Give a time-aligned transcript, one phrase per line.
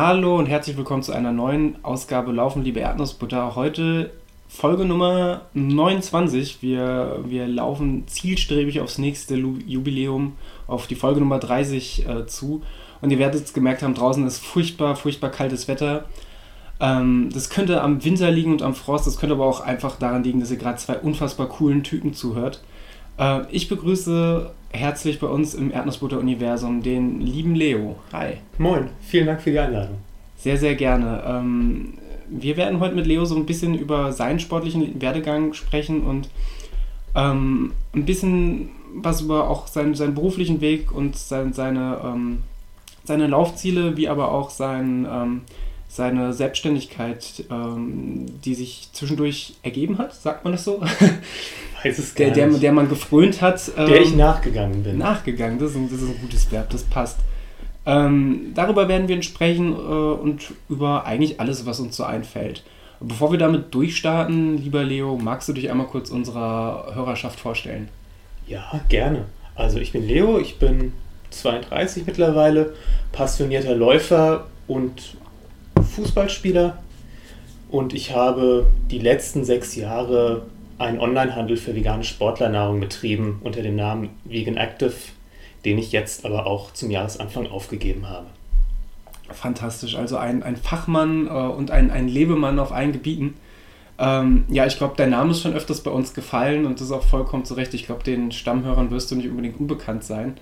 [0.00, 3.56] Hallo und herzlich willkommen zu einer neuen Ausgabe Laufen, liebe Erdnussbutter.
[3.56, 4.12] Heute
[4.46, 6.62] Folge Nummer 29.
[6.62, 10.36] Wir, wir laufen zielstrebig aufs nächste Jubiläum,
[10.68, 12.62] auf die Folge Nummer 30 äh, zu.
[13.00, 16.04] Und ihr werdet es gemerkt haben, draußen ist furchtbar, furchtbar kaltes Wetter.
[16.78, 20.22] Ähm, das könnte am Winter liegen und am Frost, das könnte aber auch einfach daran
[20.22, 22.62] liegen, dass ihr gerade zwei unfassbar coolen Typen zuhört.
[23.18, 27.96] Äh, ich begrüße herzlich bei uns im Erdnussbutter-Universum den lieben Leo.
[28.12, 28.34] Hi.
[28.58, 29.98] Moin, vielen Dank für die Einladung.
[30.36, 31.22] Sehr, sehr gerne.
[31.26, 31.94] Ähm,
[32.28, 36.28] wir werden heute mit Leo so ein bisschen über seinen sportlichen Werdegang sprechen und
[37.14, 42.38] ähm, ein bisschen was über auch seinen, seinen beruflichen Weg und sein, seine, ähm,
[43.04, 45.40] seine Laufziele, wie aber auch sein, ähm,
[45.88, 50.80] seine Selbstständigkeit, ähm, die sich zwischendurch ergeben hat, sagt man das so?
[51.82, 53.76] Weiß es der, der, der man gefrönt hat.
[53.76, 54.98] der ich ähm, nachgegangen bin.
[54.98, 57.18] Nachgegangen, das ist, ein, das ist ein gutes Verb, das passt.
[57.86, 62.62] Ähm, darüber werden wir sprechen äh, und über eigentlich alles, was uns so einfällt.
[63.00, 67.88] Bevor wir damit durchstarten, lieber Leo, magst du dich einmal kurz unserer Hörerschaft vorstellen?
[68.46, 69.26] Ja, gerne.
[69.54, 70.92] Also ich bin Leo, ich bin
[71.30, 72.74] 32 mittlerweile,
[73.12, 75.16] passionierter Läufer und
[75.88, 76.78] Fußballspieler
[77.70, 80.46] und ich habe die letzten sechs Jahre
[80.78, 84.94] einen Onlinehandel für vegane Sportlernahrung betrieben unter dem Namen Vegan Active,
[85.64, 88.26] den ich jetzt aber auch zum Jahresanfang aufgegeben habe.
[89.30, 93.34] Fantastisch, also ein, ein Fachmann äh, und ein, ein Lebemann auf allen Gebieten.
[93.98, 96.92] Ähm, ja, ich glaube, dein Name ist schon öfters bei uns gefallen und das ist
[96.92, 97.74] auch vollkommen zu Recht.
[97.74, 100.38] Ich glaube, den Stammhörern wirst du nicht unbedingt unbekannt sein.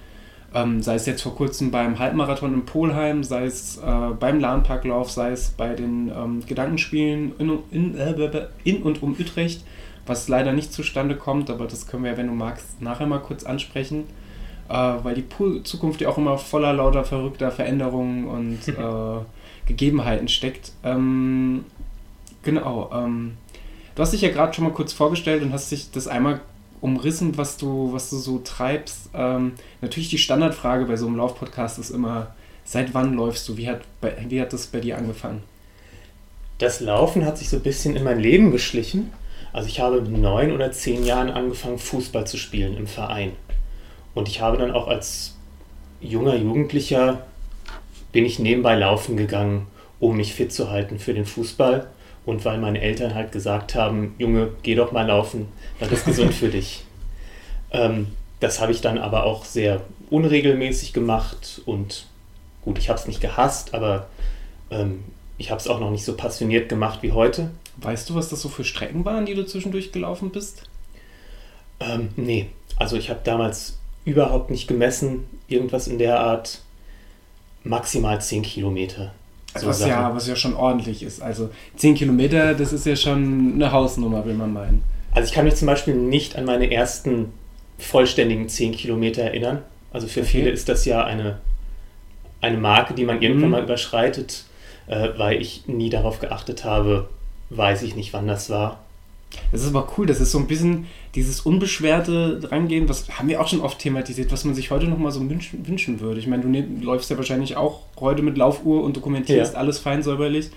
[0.56, 5.10] Ähm, sei es jetzt vor kurzem beim Halbmarathon in Polheim, sei es äh, beim Lahnparklauf,
[5.10, 9.62] sei es bei den ähm, Gedankenspielen in, in, äh, in, und um Utrecht
[10.06, 13.44] was leider nicht zustande kommt, aber das können wir, wenn du magst, nachher mal kurz
[13.44, 14.04] ansprechen,
[14.68, 19.20] äh, weil die Zukunft ja auch immer voller lauter verrückter Veränderungen und äh,
[19.66, 20.72] Gegebenheiten steckt.
[20.84, 21.64] Ähm,
[22.42, 22.90] genau.
[22.92, 23.36] Ähm,
[23.94, 26.40] du hast dich ja gerade schon mal kurz vorgestellt und hast dich das einmal
[26.80, 29.10] umrissen, was du, was du so treibst.
[29.14, 33.56] Ähm, natürlich die Standardfrage bei so einem Laufpodcast ist immer, seit wann läufst du?
[33.56, 33.82] Wie hat,
[34.28, 35.42] wie hat das bei dir angefangen?
[36.58, 39.12] Das Laufen hat sich so ein bisschen in mein Leben geschlichen.
[39.52, 43.32] Also ich habe mit neun oder zehn Jahren angefangen, Fußball zu spielen im Verein.
[44.14, 45.34] Und ich habe dann auch als
[46.00, 47.26] junger Jugendlicher
[48.12, 49.66] bin ich nebenbei laufen gegangen,
[50.00, 51.86] um mich fit zu halten für den Fußball.
[52.26, 55.48] Und weil meine Eltern halt gesagt haben, Junge, geh doch mal laufen,
[55.80, 56.82] das ist gesund für dich.
[57.72, 62.06] Ähm, das habe ich dann aber auch sehr unregelmäßig gemacht und
[62.62, 64.06] gut, ich habe es nicht gehasst, aber
[64.70, 65.02] ähm,
[65.36, 67.50] ich habe es auch noch nicht so passioniert gemacht wie heute.
[67.78, 70.62] Weißt du, was das so für Strecken waren, die du zwischendurch gelaufen bist?
[71.80, 76.62] Ähm, nee, also ich habe damals überhaupt nicht gemessen, irgendwas in der Art.
[77.64, 79.12] Maximal 10 Kilometer.
[79.60, 81.22] So was, ja, was ja schon ordentlich ist.
[81.22, 84.82] Also 10 Kilometer, das ist ja schon eine Hausnummer, will man meinen.
[85.12, 87.32] Also ich kann mich zum Beispiel nicht an meine ersten
[87.78, 89.62] vollständigen 10 Kilometer erinnern.
[89.92, 90.28] Also für okay.
[90.28, 91.38] viele ist das ja eine,
[92.40, 93.52] eine Marke, die man irgendwann mhm.
[93.52, 94.44] mal überschreitet,
[94.86, 97.08] äh, weil ich nie darauf geachtet habe,
[97.50, 98.80] weiß ich nicht, wann das war.
[99.52, 103.40] Das ist aber cool, das ist so ein bisschen dieses unbeschwerte Drangehen, was haben wir
[103.40, 106.20] auch schon oft thematisiert, was man sich heute nochmal so wünschen, wünschen würde.
[106.20, 109.58] Ich meine, du ne, läufst ja wahrscheinlich auch heute mit Laufuhr und dokumentierst ja.
[109.58, 110.50] alles fein säuberlich.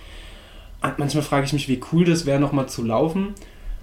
[0.98, 3.34] Manchmal frage ich mich, wie cool das wäre, nochmal zu laufen.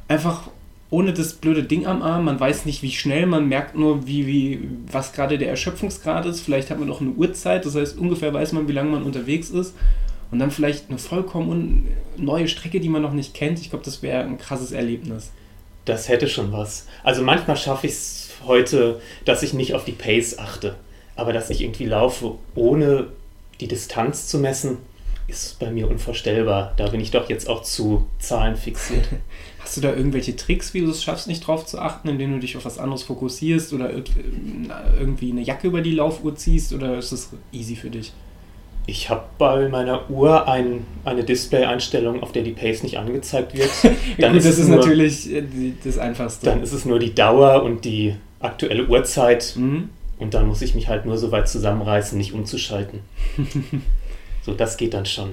[0.08, 0.48] Einfach
[0.88, 4.26] ohne das blöde Ding am Arm, man weiß nicht, wie schnell, man merkt nur, wie,
[4.26, 6.40] wie, was gerade der Erschöpfungsgrad ist.
[6.40, 9.50] Vielleicht hat man noch eine Uhrzeit, das heißt, ungefähr weiß man, wie lange man unterwegs
[9.50, 9.74] ist
[10.30, 13.60] und dann vielleicht eine vollkommen neue Strecke, die man noch nicht kennt.
[13.60, 15.32] Ich glaube, das wäre ein krasses Erlebnis.
[15.84, 16.86] Das hätte schon was.
[17.04, 20.76] Also manchmal schaffe ich es heute, dass ich nicht auf die Pace achte,
[21.14, 23.08] aber dass ich irgendwie laufe, ohne
[23.60, 24.78] die Distanz zu messen,
[25.28, 26.74] ist bei mir unvorstellbar.
[26.76, 29.08] Da bin ich doch jetzt auch zu Zahlen fixiert.
[29.58, 32.38] Hast du da irgendwelche Tricks, wie du es schaffst, nicht drauf zu achten, indem du
[32.38, 37.10] dich auf was anderes fokussierst oder irgendwie eine Jacke über die Laufuhr ziehst oder ist
[37.10, 38.12] das easy für dich?
[38.88, 43.70] Ich habe bei meiner Uhr ein, eine Display-Einstellung, auf der die Pace nicht angezeigt wird.
[44.18, 45.42] Dann Gut, ist das ist nur, natürlich äh,
[45.82, 46.46] das Einfachste.
[46.46, 49.54] Dann ist es nur die Dauer und die aktuelle Uhrzeit.
[49.56, 49.90] Mhm.
[50.18, 53.00] Und dann muss ich mich halt nur so weit zusammenreißen, nicht umzuschalten.
[54.42, 55.32] so, das geht dann schon.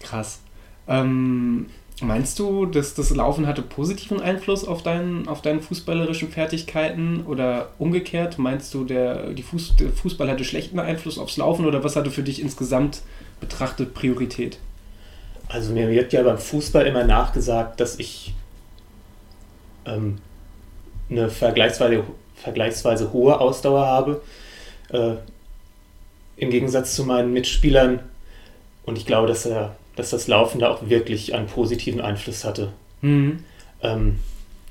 [0.00, 0.40] Krass.
[0.88, 1.66] Ähm,
[2.02, 7.70] Meinst du, dass das Laufen hatte positiven Einfluss auf, dein, auf deine fußballerischen Fertigkeiten oder
[7.78, 8.38] umgekehrt?
[8.38, 12.10] Meinst du, der, die Fuß, der Fußball hatte schlechten Einfluss aufs Laufen oder was hatte
[12.10, 13.00] für dich insgesamt
[13.40, 14.58] betrachtet Priorität?
[15.48, 18.34] Also mir wird ja beim Fußball immer nachgesagt, dass ich
[19.86, 20.18] ähm,
[21.08, 22.04] eine vergleichsweise,
[22.34, 24.22] vergleichsweise hohe Ausdauer habe.
[24.90, 25.14] Äh,
[26.36, 28.00] Im Gegensatz zu meinen Mitspielern
[28.84, 32.72] Und ich glaube, dass, er, dass das Laufen da auch wirklich einen positiven Einfluss hatte.
[33.00, 33.40] Mhm.
[33.82, 34.20] Ähm,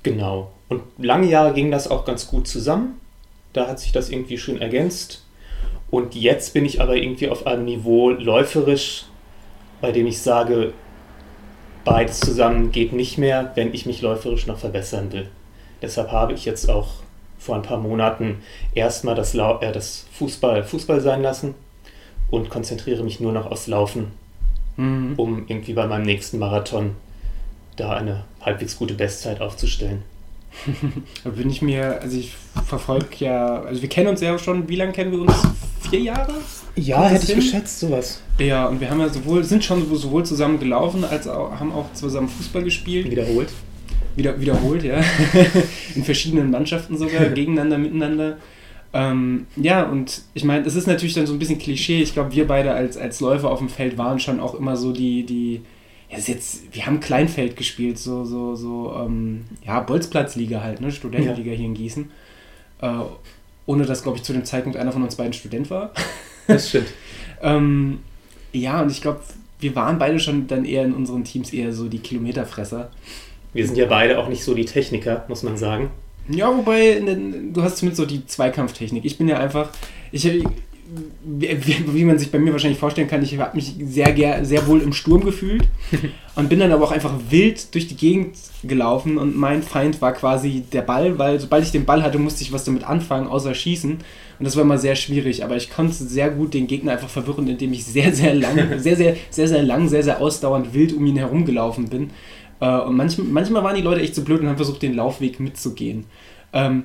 [0.04, 0.52] genau.
[0.70, 3.00] Und lange Jahre ging das auch ganz gut zusammen.
[3.54, 5.24] Da hat sich das irgendwie schön ergänzt.
[5.92, 9.06] Und jetzt bin ich aber irgendwie auf einem Niveau läuferisch,
[9.82, 10.74] bei dem ich sage,
[11.84, 15.30] beides zusammen geht nicht mehr, wenn ich mich läuferisch noch verbessern will.
[15.82, 16.96] Deshalb habe ich jetzt auch
[17.38, 18.42] vor ein paar Monaten
[18.74, 21.54] erstmal das, äh, das Fußball Fußball sein lassen
[22.32, 24.12] und konzentriere mich nur noch aufs Laufen,
[24.78, 25.14] mhm.
[25.18, 26.96] um irgendwie bei meinem nächsten Marathon
[27.76, 30.04] da eine halbwegs gute Bestzeit aufzustellen.
[31.24, 32.34] da bin ich mir, also ich
[32.66, 35.34] verfolge ja, also wir kennen uns ja schon, wie lange kennen wir uns?
[35.90, 36.34] Vier Jahre?
[36.76, 37.40] Ja, Kommt hätte ich hin?
[37.40, 38.22] geschätzt, sowas.
[38.40, 41.92] Ja, und wir haben ja sowohl, sind schon sowohl zusammen gelaufen, als auch haben auch
[41.94, 43.12] zusammen Fußball gespielt.
[43.12, 43.50] Wiederholt.
[44.16, 45.02] Wieder, wiederholt, ja.
[45.96, 48.38] In verschiedenen Mannschaften sogar, gegeneinander, miteinander.
[48.96, 52.02] Ähm, ja, und ich meine, es ist natürlich dann so ein bisschen Klischee.
[52.02, 54.94] Ich glaube, wir beide als, als Läufer auf dem Feld waren schon auch immer so
[54.94, 55.62] die, die,
[56.10, 61.52] ja, jetzt, wir haben Kleinfeld gespielt, so, so, so, ähm, ja, Bolzplatzliga halt, ne, Studentenliga
[61.52, 61.58] ja.
[61.58, 62.10] hier in Gießen.
[62.82, 62.88] Äh,
[63.66, 65.92] ohne dass, glaube ich, zu dem Zeitpunkt einer von uns beiden Student war.
[66.48, 66.90] Das stimmt.
[67.42, 68.02] ähm,
[68.54, 69.22] ja, und ich glaube,
[69.60, 72.92] wir waren beide schon dann eher in unseren Teams eher so die Kilometerfresser.
[73.52, 75.90] Wir sind ja beide auch nicht so die Techniker, muss man sagen.
[76.28, 79.06] Ja, wobei, ne, du hast zumindest so die Zweikampftechnik.
[79.06, 79.70] Ich bin ja einfach,
[80.12, 80.26] ich,
[81.24, 84.94] wie, man sich bei mir wahrscheinlich vorstellen kann, ich habe mich sehr, sehr wohl im
[84.94, 85.68] Sturm gefühlt
[86.36, 90.14] und bin dann aber auch einfach wild durch die Gegend gelaufen und mein Feind war
[90.14, 93.54] quasi der Ball, weil sobald ich den Ball hatte, musste ich was damit anfangen, außer
[93.54, 93.98] schießen.
[94.38, 97.48] Und das war immer sehr schwierig, aber ich konnte sehr gut den Gegner einfach verwirren,
[97.48, 101.06] indem ich sehr, sehr lang, sehr, sehr, sehr, sehr lang, sehr, sehr ausdauernd wild um
[101.06, 102.12] ihn herum gelaufen bin.
[102.60, 105.40] Äh, und manchmal, manchmal waren die Leute echt so blöd und haben versucht, den Laufweg
[105.40, 106.06] mitzugehen.
[106.54, 106.84] Ähm,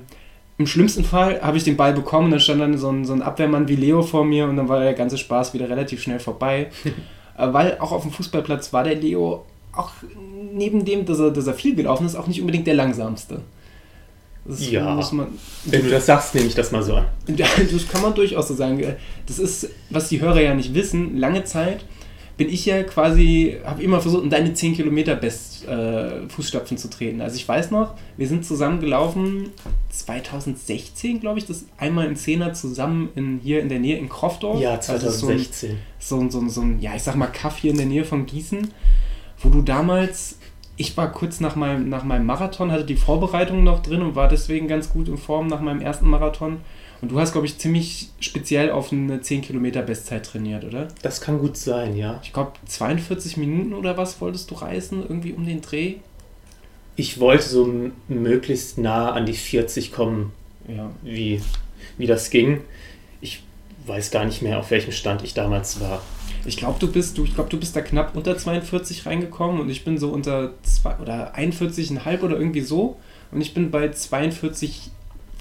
[0.57, 3.21] im schlimmsten Fall habe ich den Ball bekommen, dann stand dann so ein, so ein
[3.21, 6.69] Abwehrmann wie Leo vor mir und dann war der ganze Spaß wieder relativ schnell vorbei.
[7.37, 9.91] Äh, weil auch auf dem Fußballplatz war der Leo auch
[10.53, 13.39] neben dem, dass er, dass er viel gelaufen ist, auch nicht unbedingt der langsamste.
[14.43, 15.27] Das ja, man,
[15.65, 17.05] wenn du das sagst, nehme ich das mal so an.
[17.27, 18.83] Das kann man durchaus so sagen.
[19.27, 21.85] Das ist, was die Hörer ja nicht wissen, lange Zeit
[22.41, 26.89] bin ich ja quasi, habe immer versucht, in deine 10 Kilometer Best äh, Fußstapfen zu
[26.89, 27.21] treten.
[27.21, 29.51] Also ich weiß noch, wir sind zusammen gelaufen
[29.91, 34.59] 2016, glaube ich, das einmal in Zehner zusammen in, hier in der Nähe in Krofdorf.
[34.59, 35.69] Ja, 2016.
[35.69, 37.85] Also so, ein, so, so, so ein, ja, ich sag mal, Kaff hier in der
[37.85, 38.73] Nähe von Gießen,
[39.43, 40.39] wo du damals
[40.77, 44.27] ich war kurz nach meinem, nach meinem Marathon, hatte die Vorbereitung noch drin und war
[44.27, 46.61] deswegen ganz gut in Form nach meinem ersten Marathon.
[47.01, 50.87] Und du hast, glaube ich, ziemlich speziell auf eine 10 Kilometer Bestzeit trainiert, oder?
[51.01, 52.19] Das kann gut sein, ja.
[52.23, 55.95] Ich glaube, 42 Minuten oder was wolltest du reißen, irgendwie um den Dreh?
[56.95, 57.73] Ich wollte so
[58.07, 60.31] möglichst nah an die 40 kommen,
[60.67, 60.91] ja.
[61.01, 61.41] wie,
[61.97, 62.61] wie das ging.
[63.19, 63.41] Ich
[63.87, 66.03] weiß gar nicht mehr, auf welchem Stand ich damals war.
[66.45, 69.69] Ich glaube, du bist, du, ich glaube, du bist da knapp unter 42 reingekommen und
[69.69, 72.97] ich bin so unter zwei oder 41,5 oder irgendwie so.
[73.31, 74.91] Und ich bin bei 42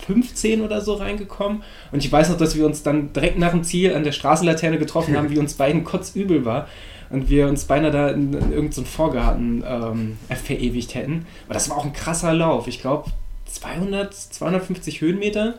[0.07, 1.63] 15 oder so reingekommen.
[1.93, 4.79] Und ich weiß noch, dass wir uns dann direkt nach dem Ziel an der Straßenlaterne
[4.79, 6.69] getroffen haben, wie uns beiden kotzübel war.
[7.11, 11.27] Und wir uns beinahe da in, in irgendeinen so Vorgarten ähm, verewigt hätten.
[11.47, 12.69] Aber das war auch ein krasser Lauf.
[12.69, 13.11] Ich glaube,
[13.47, 15.55] 200, 250 Höhenmeter.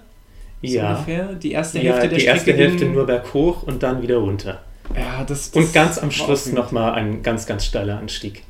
[0.62, 0.92] Ja.
[0.92, 1.34] ungefähr.
[1.34, 2.38] Die erste Hälfte ja, der die Strecke.
[2.38, 4.62] Erste Hälfte nur berghoch und dann wieder runter.
[4.96, 8.44] Ja, das, das und ganz am Schluss nochmal ein ganz, ganz steiler Anstieg.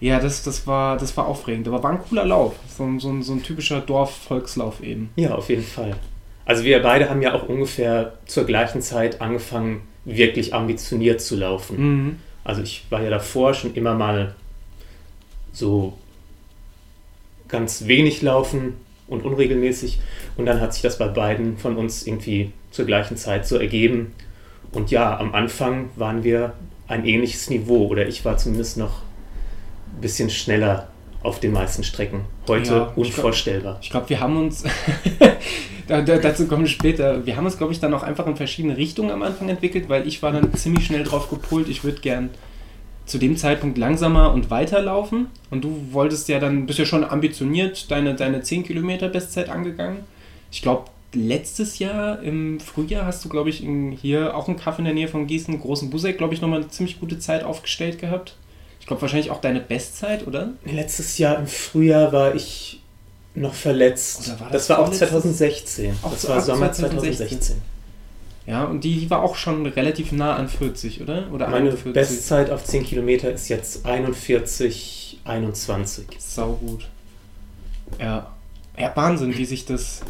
[0.00, 1.68] Ja, das, das, war, das war aufregend.
[1.68, 2.54] Aber war ein cooler Lauf.
[2.68, 5.10] So, so, so ein typischer Dorf-Volkslauf eben.
[5.16, 5.96] Ja, auf jeden Fall.
[6.44, 11.76] Also wir beide haben ja auch ungefähr zur gleichen Zeit angefangen, wirklich ambitioniert zu laufen.
[11.76, 12.16] Mhm.
[12.44, 14.34] Also ich war ja davor schon immer mal
[15.52, 15.92] so
[17.48, 18.74] ganz wenig laufen
[19.08, 20.00] und unregelmäßig.
[20.36, 24.14] Und dann hat sich das bei beiden von uns irgendwie zur gleichen Zeit so ergeben.
[24.72, 26.54] Und ja, am Anfang waren wir
[26.86, 29.02] ein ähnliches Niveau oder ich war zumindest noch
[30.00, 30.88] bisschen schneller
[31.22, 32.20] auf den meisten Strecken.
[32.46, 33.78] Heute ja, unvorstellbar.
[33.82, 34.64] Ich glaube, glaub, wir haben uns,
[35.88, 38.36] da, da, dazu kommen wir später, wir haben uns, glaube ich, dann auch einfach in
[38.36, 42.00] verschiedene Richtungen am Anfang entwickelt, weil ich war dann ziemlich schnell drauf gepult, ich würde
[42.00, 42.30] gern
[43.04, 45.28] zu dem Zeitpunkt langsamer und weiter laufen.
[45.50, 50.00] Und du wolltest ja dann, bist ja schon ambitioniert, deine, deine 10 Kilometer Bestzeit angegangen.
[50.52, 54.80] Ich glaube, letztes Jahr im Frühjahr hast du, glaube ich, in, hier auch einen Kaffee
[54.80, 57.98] in der Nähe von Gießen, großen Busek, glaube ich, nochmal eine ziemlich gute Zeit aufgestellt
[57.98, 58.36] gehabt
[58.88, 60.50] glaube wahrscheinlich auch deine Bestzeit, oder?
[60.64, 62.82] Letztes Jahr im Frühjahr war ich
[63.34, 64.28] noch verletzt.
[64.40, 65.96] War das, das, war auch 2016.
[66.02, 67.40] Auch das war Sommer 2016.
[67.40, 67.62] 2016.
[68.46, 71.28] Ja, und die war auch schon relativ nah an 40, oder?
[71.32, 71.92] oder Meine 41.
[71.92, 76.06] Bestzeit auf 10 Kilometer ist jetzt 41, 21.
[76.18, 76.88] Sau gut.
[78.00, 78.32] Ja.
[78.78, 80.00] Ja, Wahnsinn, wie sich das,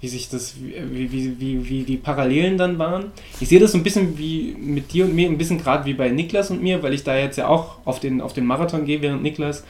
[0.00, 3.06] wie sich das, wie, wie, wie, wie die Parallelen dann waren.
[3.40, 5.94] Ich sehe das so ein bisschen wie mit dir und mir, ein bisschen gerade wie
[5.94, 8.84] bei Niklas und mir, weil ich da jetzt ja auch auf den, auf den Marathon
[8.84, 9.64] gehe, während Niklas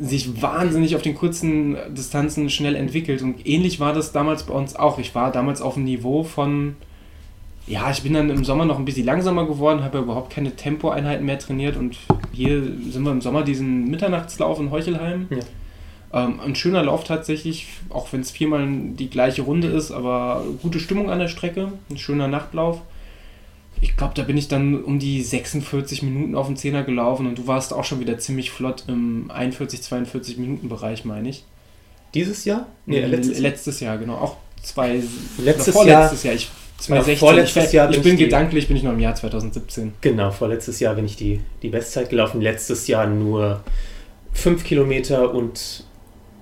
[0.00, 3.22] sich wahnsinnig auf den kurzen Distanzen schnell entwickelt.
[3.22, 4.98] Und ähnlich war das damals bei uns auch.
[4.98, 6.74] Ich war damals auf dem Niveau von,
[7.68, 10.56] ja, ich bin dann im Sommer noch ein bisschen langsamer geworden, habe ja überhaupt keine
[10.56, 11.96] Tempoeinheiten mehr trainiert und
[12.32, 15.28] hier sind wir im Sommer diesen Mitternachtslauf in Heuchelheim.
[15.30, 15.38] Ja
[16.14, 20.78] ähm, ein schöner Lauf tatsächlich, auch wenn es viermal die gleiche Runde ist, aber gute
[20.78, 22.80] Stimmung an der Strecke, ein schöner Nachtlauf.
[23.80, 27.36] Ich glaube, da bin ich dann um die 46 Minuten auf den Zehner gelaufen und
[27.36, 31.44] du warst auch schon wieder ziemlich flott im 41, 42 Minuten Bereich, meine ich.
[32.14, 32.68] Dieses Jahr?
[32.86, 34.14] Nee, letztes, letztes Jahr, genau.
[34.14, 35.02] Auch zwei.
[35.38, 36.34] Letztes vorletztes Jahr.
[36.34, 36.40] Jahr.
[36.40, 37.14] Ich, 2016.
[37.14, 39.94] Genau, vorletztes Jahr ich, ich bin gedanklich, bin ich noch im Jahr 2017.
[40.00, 42.40] Genau, vorletztes Jahr bin ich die, die Bestzeit gelaufen.
[42.40, 43.64] Letztes Jahr nur
[44.32, 45.84] 5 Kilometer und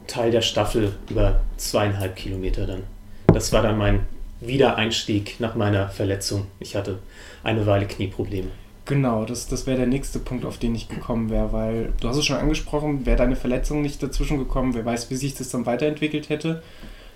[0.07, 2.83] Teil der Staffel über zweieinhalb Kilometer dann.
[3.29, 4.07] Das war dann mein
[4.41, 6.47] Wiedereinstieg nach meiner Verletzung.
[6.59, 6.99] Ich hatte
[7.43, 8.49] eine Weile Knieprobleme.
[8.85, 12.17] Genau, das, das wäre der nächste Punkt, auf den ich gekommen wäre, weil du hast
[12.17, 15.67] es schon angesprochen, wäre deine Verletzung nicht dazwischen gekommen, wer weiß, wie sich das dann
[15.67, 16.63] weiterentwickelt hätte.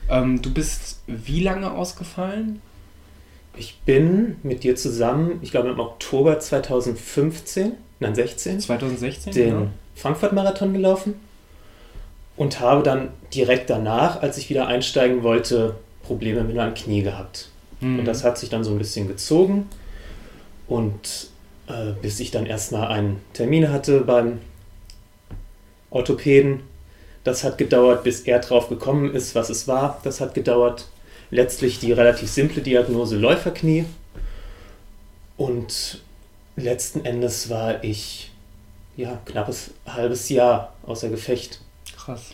[0.09, 2.61] Ähm, du bist wie lange ausgefallen?
[3.57, 9.67] Ich bin mit dir zusammen, ich glaube im Oktober 2015, nein 16, 2016, den genau.
[9.97, 11.15] Frankfurt-Marathon gelaufen
[12.37, 17.49] und habe dann direkt danach, als ich wieder einsteigen wollte, Probleme mit meinem Knie gehabt.
[17.81, 18.01] Mhm.
[18.01, 19.69] Und das hat sich dann so ein bisschen gezogen
[20.69, 21.29] und
[21.69, 24.41] äh, bis ich dann erstmal einen Termin hatte beim
[25.91, 26.61] Orthopäden.
[27.25, 30.01] Das hat gedauert, bis er drauf gekommen ist, was es war.
[30.05, 30.89] Das hat gedauert.
[31.31, 33.85] Letztlich die relativ simple Diagnose Läuferknie.
[35.37, 36.03] Und
[36.55, 38.31] letzten Endes war ich
[38.97, 41.61] ja knappes halbes Jahr außer Gefecht
[42.07, 42.31] krass.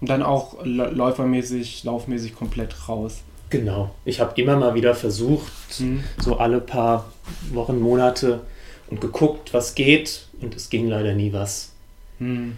[0.00, 3.18] Und dann auch läufermäßig, laufmäßig komplett raus.
[3.50, 3.94] Genau.
[4.04, 6.02] Ich habe immer mal wieder versucht, mhm.
[6.18, 7.12] so alle paar
[7.52, 8.40] Wochen, Monate
[8.88, 10.26] und geguckt, was geht.
[10.40, 11.72] Und es ging leider nie was.
[12.18, 12.56] Mhm.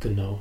[0.00, 0.40] Genau.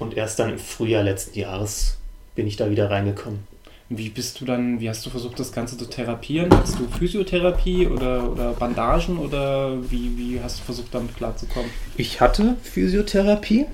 [0.00, 1.98] Und erst dann im Frühjahr letzten Jahres
[2.34, 3.46] bin ich da wieder reingekommen.
[3.88, 6.50] Wie bist du dann, wie hast du versucht, das Ganze zu therapieren?
[6.50, 11.70] Hast du Physiotherapie oder, oder Bandagen oder wie, wie hast du versucht, damit klarzukommen?
[11.96, 13.66] Ich hatte Physiotherapie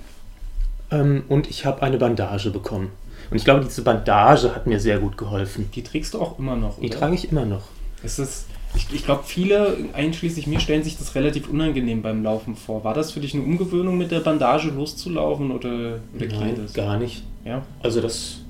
[0.93, 2.91] ähm, und ich habe eine Bandage bekommen.
[3.31, 5.71] Und ich glaube, diese Bandage hat mir sehr gut geholfen.
[5.75, 6.87] Die trägst du auch immer noch, oder?
[6.87, 7.63] Die trage ich immer noch.
[8.05, 12.57] Es ist, ich, ich glaube, viele, einschließlich mir, stellen sich das relativ unangenehm beim Laufen
[12.57, 12.85] vor.
[12.85, 17.25] War das für dich eine Umgewöhnung, mit der Bandage loszulaufen oder, oder Nein, gar nicht.
[17.45, 17.63] Ja?
[17.83, 18.41] Also das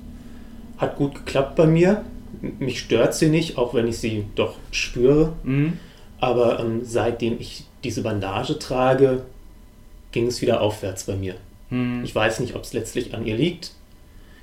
[0.77, 2.03] hat gut geklappt bei mir.
[2.59, 5.33] Mich stört sie nicht, auch wenn ich sie doch spüre.
[5.43, 5.73] Mhm.
[6.19, 9.21] Aber ähm, seitdem ich diese Bandage trage,
[10.11, 11.35] ging es wieder aufwärts bei mir.
[11.73, 12.03] Hm.
[12.03, 13.71] Ich weiß nicht, ob es letztlich an ihr liegt.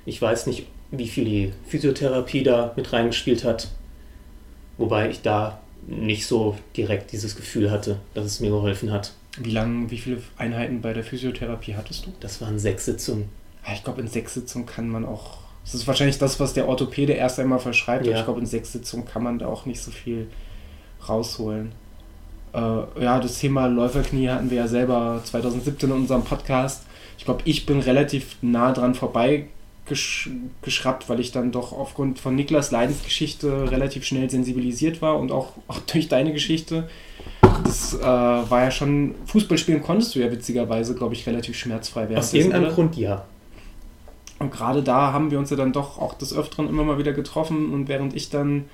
[0.05, 3.69] Ich weiß nicht, wie viel die Physiotherapie da mit reingespielt hat.
[4.77, 9.13] Wobei ich da nicht so direkt dieses Gefühl hatte, dass es mir geholfen hat.
[9.39, 12.13] Wie lange, wie viele Einheiten bei der Physiotherapie hattest du?
[12.19, 13.29] Das waren sechs Sitzungen.
[13.73, 15.37] Ich glaube, in sechs Sitzungen kann man auch.
[15.63, 18.05] Das ist wahrscheinlich das, was der Orthopäde erst einmal verschreibt.
[18.05, 18.17] Ja.
[18.17, 20.27] ich glaube, in sechs Sitzungen kann man da auch nicht so viel
[21.07, 21.71] rausholen.
[22.53, 26.83] Äh, ja, das Thema Läuferknie hatten wir ja selber 2017 in unserem Podcast
[27.21, 29.45] ich glaube, ich bin relativ nah dran vorbei
[29.85, 30.27] gesch
[30.63, 35.51] geschraubt, weil ich dann doch aufgrund von Niklas Leidensgeschichte relativ schnell sensibilisiert war und auch,
[35.67, 36.89] auch durch deine Geschichte.
[37.63, 42.09] Das äh, war ja schon, Fußball spielen konntest du ja witzigerweise, glaube ich, relativ schmerzfrei
[42.09, 42.17] werden.
[42.17, 43.23] Aus irgendeinem Grund ja.
[44.39, 47.13] Und gerade da haben wir uns ja dann doch auch des Öfteren immer mal wieder
[47.13, 48.65] getroffen und während ich dann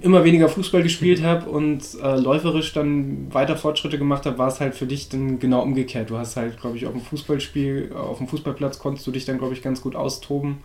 [0.00, 4.60] immer weniger Fußball gespielt habe und äh, läuferisch dann weiter Fortschritte gemacht habe, war es
[4.60, 6.10] halt für dich dann genau umgekehrt.
[6.10, 9.38] Du hast halt, glaube ich, auf dem Fußballspiel, auf dem Fußballplatz konntest du dich dann,
[9.38, 10.58] glaube ich, ganz gut austoben.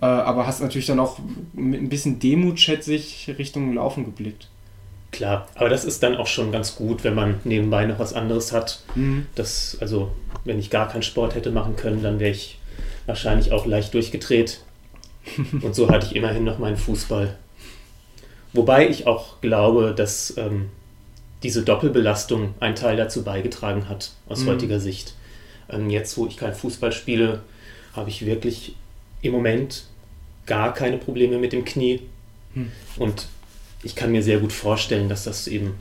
[0.00, 1.18] Äh, aber hast natürlich dann auch
[1.52, 4.48] mit ein bisschen Demut, schätze ich, Richtung Laufen geblickt.
[5.10, 8.52] Klar, aber das ist dann auch schon ganz gut, wenn man nebenbei noch was anderes
[8.52, 8.82] hat.
[8.94, 9.26] Mhm.
[9.34, 10.10] Das, also,
[10.44, 12.58] wenn ich gar keinen Sport hätte machen können, dann wäre ich
[13.06, 14.60] wahrscheinlich auch leicht durchgedreht.
[15.62, 17.36] und so hatte ich immerhin noch meinen Fußball.
[18.54, 20.70] Wobei ich auch glaube, dass ähm,
[21.42, 24.48] diese Doppelbelastung einen Teil dazu beigetragen hat, aus mhm.
[24.48, 25.14] heutiger Sicht.
[25.68, 27.40] Ähm, jetzt, wo ich kein Fußball spiele,
[27.94, 28.76] habe ich wirklich
[29.22, 29.84] im Moment
[30.46, 32.00] gar keine Probleme mit dem Knie.
[32.54, 32.70] Mhm.
[32.96, 33.26] Und
[33.82, 35.74] ich kann mir sehr gut vorstellen, dass das eben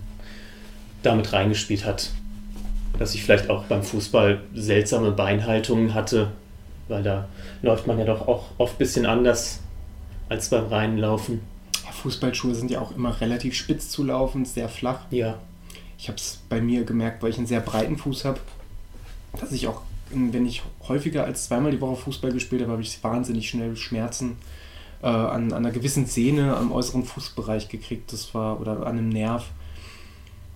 [1.03, 2.09] damit reingespielt hat,
[2.97, 6.31] dass ich vielleicht auch beim Fußball seltsame Beinhaltungen hatte,
[6.87, 7.27] weil da
[7.61, 9.59] läuft man ja doch auch oft ein bisschen anders
[10.29, 11.41] als beim reinen Laufen.
[12.03, 15.05] Fußballschuhe sind ja auch immer relativ spitz zu laufen, sehr flach.
[15.09, 15.39] Ja.
[15.97, 18.39] Ich habe es bei mir gemerkt, weil ich einen sehr breiten Fuß habe,
[19.39, 19.81] dass ich auch,
[20.11, 24.37] wenn ich häufiger als zweimal die Woche Fußball gespielt habe, habe ich wahnsinnig schnell Schmerzen.
[25.03, 28.11] äh, an, an einer gewissen Sehne am äußeren Fußbereich gekriegt.
[28.13, 29.51] Das war, oder an einem Nerv.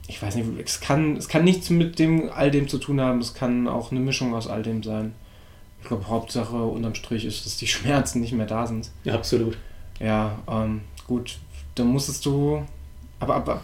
[0.07, 3.19] Ich weiß nicht, es kann, es kann nichts mit dem, all dem zu tun haben.
[3.19, 5.13] Es kann auch eine Mischung aus all dem sein.
[5.81, 8.89] Ich glaube, Hauptsache unterm Strich ist, dass die Schmerzen nicht mehr da sind.
[9.03, 9.57] Ja, absolut.
[9.99, 11.39] Ja, ähm, gut,
[11.75, 12.63] dann musstest du,
[13.19, 13.61] aber, aber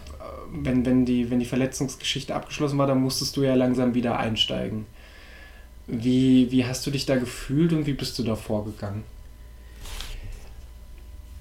[0.51, 4.85] wenn, wenn, die, wenn die Verletzungsgeschichte abgeschlossen war, dann musstest du ja langsam wieder einsteigen.
[5.87, 9.03] Wie, wie hast du dich da gefühlt und wie bist du da vorgegangen?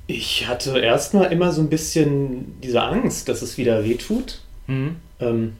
[0.09, 4.41] Ich hatte erstmal immer so ein bisschen diese Angst, dass es wieder wehtut.
[4.67, 4.97] Mhm.
[5.21, 5.57] Ähm,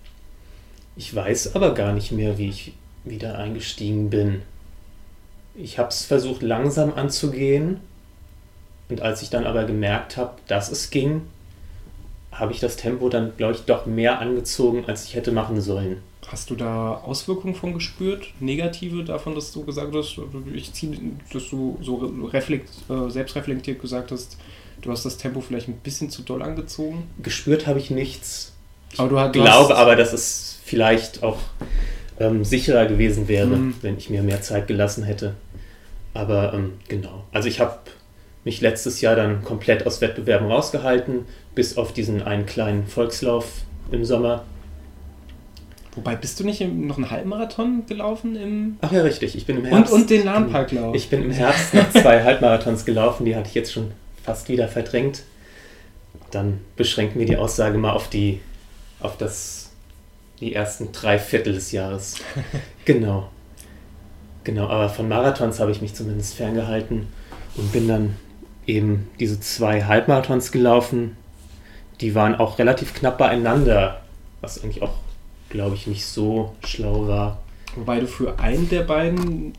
[0.97, 2.73] ich weiß aber gar nicht mehr, wie ich
[3.05, 4.43] wieder eingestiegen bin.
[5.55, 7.81] Ich habe es versucht langsam anzugehen
[8.93, 11.23] und als ich dann aber gemerkt habe, dass es ging,
[12.31, 15.99] habe ich das Tempo dann, glaube ich, doch mehr angezogen, als ich hätte machen sollen.
[16.29, 18.29] Hast du da Auswirkungen von gespürt?
[18.39, 20.19] Negative davon, dass du gesagt hast,
[20.55, 20.97] ich ziehe,
[21.33, 21.97] dass du so
[22.33, 24.37] reflekt, äh, selbstreflektiert gesagt hast,
[24.81, 27.05] du hast das Tempo vielleicht ein bisschen zu doll angezogen?
[27.23, 28.53] Gespürt habe ich nichts.
[28.93, 31.39] Ich aber du hast, glaube aber, dass es vielleicht auch
[32.21, 33.75] ähm, sicherer gewesen wäre, mhm.
[33.81, 35.35] wenn ich mir mehr Zeit gelassen hätte.
[36.15, 37.25] Aber ähm, genau.
[37.33, 37.79] Also ich habe
[38.45, 44.05] mich letztes Jahr dann komplett aus Wettbewerben rausgehalten, bis auf diesen einen kleinen Volkslauf im
[44.05, 44.45] Sommer.
[45.95, 48.77] Wobei, bist du nicht noch einen Halbmarathon gelaufen im.
[48.81, 49.37] Ach ja, richtig.
[49.37, 49.93] Ich bin im Herbst.
[49.93, 50.95] Und, und den Lahnparklauf.
[50.95, 53.93] Ich bin im Herbst noch zwei Halbmarathons gelaufen, die hatte ich jetzt schon
[54.25, 55.23] fast wieder verdrängt.
[56.31, 58.41] Dann beschränken wir die Aussage mal auf die,
[59.01, 59.71] auf das,
[60.41, 62.17] die ersten drei Viertel des Jahres.
[62.87, 63.29] genau.
[64.45, 67.07] Genau, aber von Marathons habe ich mich zumindest ferngehalten
[67.57, 68.17] und bin dann
[68.67, 71.17] eben diese zwei Halbmarathons gelaufen.
[72.01, 74.03] Die waren auch relativ knapp beieinander,
[74.41, 74.95] was eigentlich auch,
[75.51, 77.43] glaube ich, nicht so schlau war.
[77.77, 79.55] Wobei du für einen der beiden,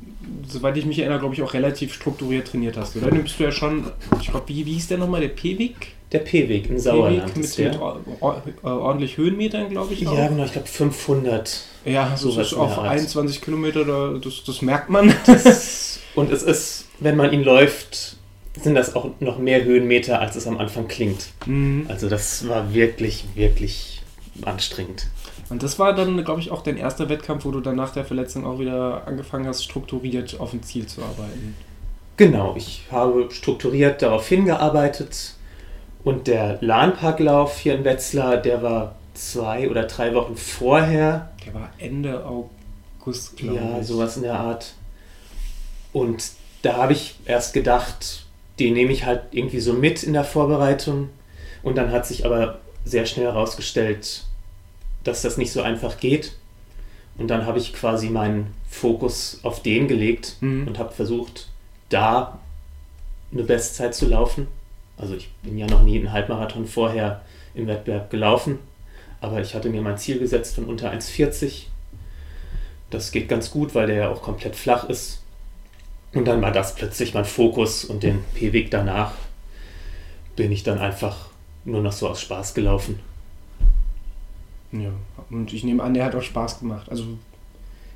[0.47, 2.95] soweit ich mich erinnere, glaube ich, auch relativ strukturiert trainiert hast.
[2.95, 3.85] Oder nimmst du ja schon,
[4.21, 5.93] ich glaube, wie, wie hieß der nochmal, der P-Weg?
[6.11, 7.35] Der P-Weg im Sauerland.
[7.35, 7.79] Mit, mit
[8.63, 10.05] ordentlich Höhenmetern, glaube ich.
[10.07, 10.15] Auch.
[10.15, 11.63] Ja, genau, ich glaube 500.
[11.85, 15.13] Ja, so ist auf 21 Kilometer, das, das merkt man.
[15.25, 18.17] Das, und es ist, wenn man ihn läuft,
[18.61, 21.29] sind das auch noch mehr Höhenmeter, als es am Anfang klingt.
[21.45, 21.85] Mhm.
[21.89, 24.01] Also das war wirklich, wirklich
[24.43, 25.07] anstrengend.
[25.49, 28.05] Und das war dann, glaube ich, auch dein erster Wettkampf, wo du dann nach der
[28.05, 31.55] Verletzung auch wieder angefangen hast, strukturiert auf ein Ziel zu arbeiten.
[32.17, 35.33] Genau, ich habe strukturiert darauf hingearbeitet
[36.03, 41.31] und der Lahnparklauf hier in Wetzlar, der war zwei oder drei Wochen vorher.
[41.45, 43.77] Der war Ende August, glaube ja, ich.
[43.77, 44.73] Ja, sowas in der Art.
[45.91, 48.22] Und da habe ich erst gedacht,
[48.59, 51.09] den nehme ich halt irgendwie so mit in der Vorbereitung.
[51.63, 54.25] Und dann hat sich aber sehr schnell herausgestellt,
[55.03, 56.33] dass das nicht so einfach geht.
[57.17, 60.67] Und dann habe ich quasi meinen Fokus auf den gelegt mhm.
[60.67, 61.49] und habe versucht,
[61.89, 62.39] da
[63.31, 64.47] eine Bestzeit zu laufen.
[64.97, 67.21] Also ich bin ja noch nie einen Halbmarathon vorher
[67.55, 68.59] im Wettbewerb gelaufen,
[69.21, 71.63] aber ich hatte mir mein Ziel gesetzt von unter 1,40.
[72.89, 75.22] Das geht ganz gut, weil der ja auch komplett flach ist.
[76.13, 79.13] Und dann war das plötzlich mein Fokus und den P-Weg danach
[80.35, 81.29] bin ich dann einfach
[81.65, 82.99] nur noch so aus Spaß gelaufen.
[84.71, 84.91] Ja,
[85.29, 86.89] und ich nehme an, der hat auch Spaß gemacht.
[86.89, 87.05] Also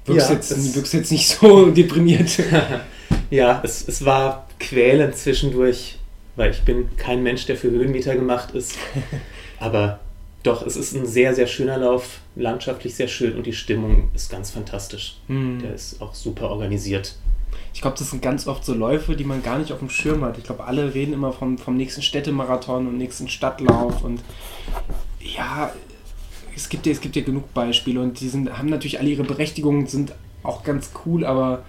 [0.06, 2.40] wirkst, ja, jetzt, wirkst jetzt nicht so deprimiert.
[3.30, 5.98] ja, es, es war quälend zwischendurch,
[6.36, 8.78] weil ich bin kein Mensch, der für Höhenmeter gemacht ist.
[9.60, 10.00] Aber
[10.44, 14.32] doch, es ist ein sehr, sehr schöner Lauf, landschaftlich sehr schön und die Stimmung ist
[14.32, 15.18] ganz fantastisch.
[15.28, 15.60] Hm.
[15.62, 17.16] Der ist auch super organisiert
[17.78, 20.24] ich glaube, das sind ganz oft so Läufe, die man gar nicht auf dem Schirm
[20.24, 20.40] hat.
[20.40, 24.20] Ich glaube, alle reden immer vom, vom nächsten Städtemarathon und nächsten Stadtlauf und
[25.20, 25.72] ja,
[26.56, 29.24] es gibt ja, es gibt ja genug Beispiele und die sind, haben natürlich alle ihre
[29.24, 31.66] Berechtigungen, sind auch ganz cool, aber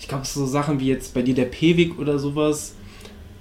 [0.00, 2.74] ich glaube, so Sachen wie jetzt bei dir der P-Weg oder sowas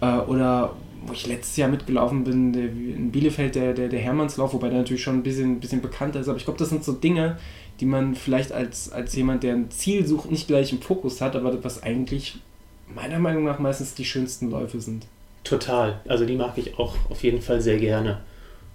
[0.01, 0.75] äh, oder
[1.07, 4.77] wo ich letztes Jahr mitgelaufen bin, der, in Bielefeld der, der, der Hermannslauf, wobei der
[4.77, 7.39] natürlich schon ein bisschen, bisschen bekannter ist, aber ich glaube, das sind so Dinge,
[7.81, 11.35] die man vielleicht als, als jemand, der ein Ziel sucht, nicht gleich im Fokus hat,
[11.35, 12.35] aber was eigentlich
[12.87, 15.07] meiner Meinung nach meistens die schönsten Läufe sind.
[15.43, 15.99] Total.
[16.07, 18.21] Also die mag ich auch auf jeden Fall sehr gerne.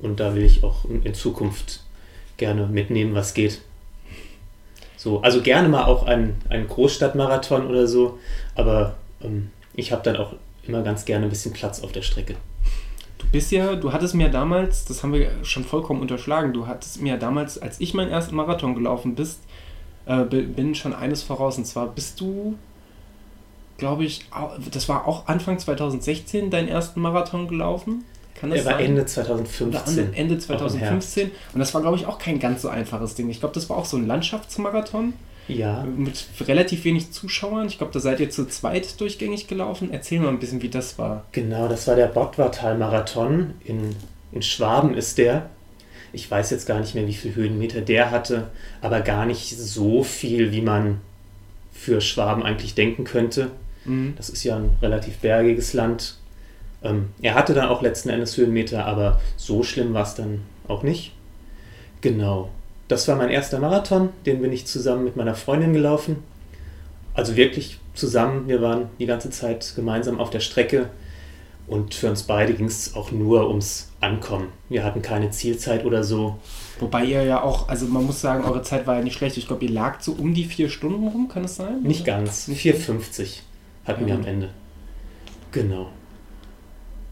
[0.00, 1.84] Und da will ich auch in Zukunft
[2.36, 3.60] gerne mitnehmen, was geht.
[4.96, 8.18] So, also gerne mal auch einen, einen Großstadtmarathon oder so,
[8.56, 10.32] aber ähm, ich habe dann auch
[10.66, 12.34] immer ganz gerne ein bisschen Platz auf der Strecke.
[13.18, 17.00] Du bist ja, du hattest mir damals, das haben wir schon vollkommen unterschlagen, du hattest
[17.00, 19.40] mir damals, als ich meinen ersten Marathon gelaufen bist,
[20.06, 21.58] äh, bin schon eines voraus.
[21.58, 22.56] Und zwar bist du,
[23.78, 24.26] glaube ich,
[24.70, 28.04] das war auch Anfang 2016 deinen ersten Marathon gelaufen.
[28.34, 28.84] Kann das Er war sein?
[28.86, 30.14] Ende 2015.
[30.14, 31.30] Ende 2015.
[31.54, 33.30] Und das war, glaube ich, auch kein ganz so einfaches Ding.
[33.30, 35.14] Ich glaube, das war auch so ein Landschaftsmarathon.
[35.48, 35.84] Ja.
[35.84, 37.66] Mit relativ wenig Zuschauern.
[37.68, 39.90] Ich glaube, da seid ihr zu zweit durchgängig gelaufen.
[39.92, 41.24] Erzähl mal ein bisschen, wie das war.
[41.32, 43.54] Genau, das war der Bottwartal-Marathon.
[43.64, 43.94] In,
[44.32, 45.50] in Schwaben ist der.
[46.12, 48.48] Ich weiß jetzt gar nicht mehr, wie viel Höhenmeter der hatte,
[48.80, 51.00] aber gar nicht so viel, wie man
[51.72, 53.50] für Schwaben eigentlich denken könnte.
[53.84, 54.14] Mhm.
[54.16, 56.16] Das ist ja ein relativ bergiges Land.
[56.82, 60.82] Ähm, er hatte dann auch letzten Endes Höhenmeter, aber so schlimm war es dann auch
[60.82, 61.12] nicht.
[62.00, 62.50] Genau.
[62.88, 66.22] Das war mein erster Marathon, den bin ich zusammen mit meiner Freundin gelaufen.
[67.14, 70.90] Also wirklich zusammen, wir waren die ganze Zeit gemeinsam auf der Strecke
[71.66, 74.48] und für uns beide ging es auch nur ums Ankommen.
[74.68, 76.36] Wir hatten keine Zielzeit oder so.
[76.78, 79.36] Wobei ihr ja auch, also man muss sagen, eure Zeit war ja nicht schlecht.
[79.36, 81.82] Ich glaube, ihr lagt so um die vier Stunden rum, kann es sein?
[81.82, 82.48] Nicht ganz.
[82.48, 83.40] 4,50
[83.84, 84.24] hatten Ja, wir am.
[84.26, 84.50] Ende.
[85.50, 85.88] Genau.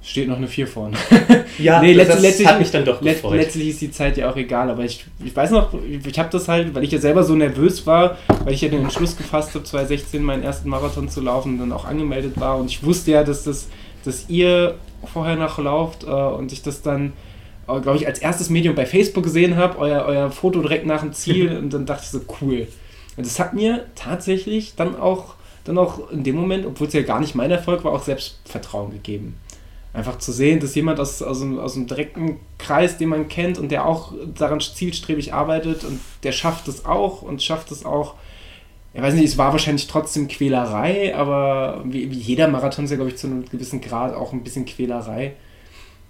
[0.07, 0.97] Steht noch eine 4 vorne.
[1.59, 3.37] Ja, Nee, das letzt- letztlich- hat mich dann doch gefreut.
[3.37, 6.49] letztlich ist die Zeit ja auch egal, aber ich, ich weiß noch, ich habe das
[6.49, 9.65] halt, weil ich ja selber so nervös war, weil ich ja den Entschluss gefasst habe,
[9.65, 13.23] 2016 meinen ersten Marathon zu laufen und dann auch angemeldet war und ich wusste ja,
[13.23, 13.69] dass das,
[14.05, 14.75] dass ihr
[15.13, 17.13] vorher noch lauft äh, und ich das dann,
[17.69, 21.01] äh, glaube ich, als erstes Medium bei Facebook gesehen habe, euer, euer Foto direkt nach
[21.03, 22.67] dem Ziel und dann dachte ich so, cool.
[23.17, 27.03] Und das hat mir tatsächlich dann auch, dann auch in dem Moment, obwohl es ja
[27.03, 29.37] gar nicht mein Erfolg war, auch Selbstvertrauen gegeben.
[29.95, 33.59] Einfach zu sehen, dass jemand aus, aus, einem, aus einem direkten Kreis, den man kennt
[33.59, 38.15] und der auch daran zielstrebig arbeitet und der schafft es auch und schafft es auch.
[38.93, 42.97] Ich weiß nicht, es war wahrscheinlich trotzdem Quälerei, aber wie, wie jeder Marathon ist ja,
[42.97, 45.35] glaube ich, zu einem gewissen Grad auch ein bisschen Quälerei.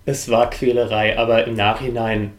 [0.07, 2.33] Es war Quälerei, aber im Nachhinein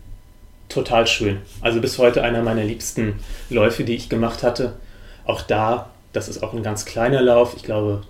[0.68, 1.42] total schön.
[1.62, 3.20] Also bis heute einer meiner liebsten
[3.52, 4.78] Läufe, die ich gemacht hatte.
[5.26, 7.54] Auch da, das ist auch ein ganz kleiner Lauf.
[7.56, 8.02] Ich glaube,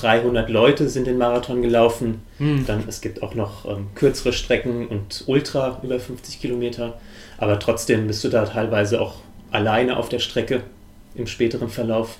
[0.00, 2.22] 300 Leute sind den Marathon gelaufen.
[2.38, 2.66] Hm.
[2.66, 6.98] Dann es gibt auch noch ähm, kürzere Strecken und Ultra über 50 Kilometer.
[7.38, 9.16] Aber trotzdem bist du da teilweise auch
[9.50, 10.62] alleine auf der Strecke
[11.14, 12.18] im späteren Verlauf.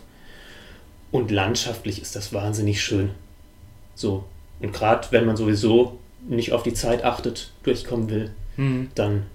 [1.11, 3.11] Und landschaftlich ist das wahnsinnig schön.
[3.95, 4.25] So.
[4.61, 8.89] Und gerade wenn man sowieso nicht auf die Zeit achtet, durchkommen will, Hm.
[8.95, 9.27] dann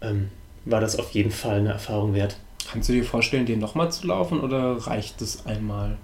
[0.00, 0.30] ähm,
[0.64, 2.36] war das auf jeden Fall eine Erfahrung wert.
[2.70, 5.96] Kannst du dir vorstellen, den nochmal zu laufen oder reicht es einmal?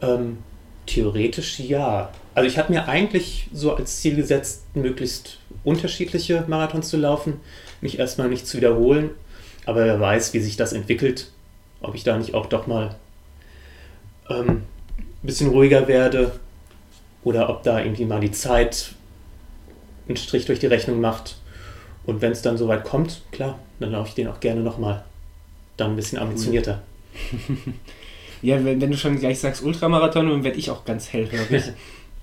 [0.00, 0.38] Ähm,
[0.86, 2.10] theoretisch ja.
[2.34, 7.40] Also ich hatte mir eigentlich so als Ziel gesetzt, möglichst unterschiedliche Marathons zu laufen,
[7.80, 9.10] mich erstmal nicht zu wiederholen,
[9.66, 11.30] aber wer weiß, wie sich das entwickelt,
[11.80, 12.96] ob ich da nicht auch doch mal
[14.28, 14.62] ähm, ein
[15.22, 16.32] bisschen ruhiger werde
[17.22, 18.94] oder ob da irgendwie mal die Zeit
[20.08, 21.36] einen Strich durch die Rechnung macht.
[22.04, 25.04] Und wenn es dann soweit kommt, klar, dann laufe ich den auch gerne nochmal.
[25.76, 26.82] Dann ein bisschen ambitionierter.
[28.44, 31.72] Ja, wenn, wenn du schon gleich sagst Ultramarathon, dann werde ich auch ganz hellhörig.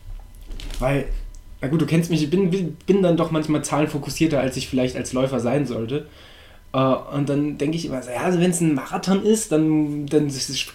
[0.80, 1.06] Weil,
[1.62, 4.96] na gut, du kennst mich, ich bin, bin, dann doch manchmal zahlenfokussierter, als ich vielleicht
[4.96, 6.06] als Läufer sein sollte.
[6.74, 10.06] Äh, und dann denke ich immer, so, ja, also wenn es ein Marathon ist, dann,
[10.06, 10.30] dann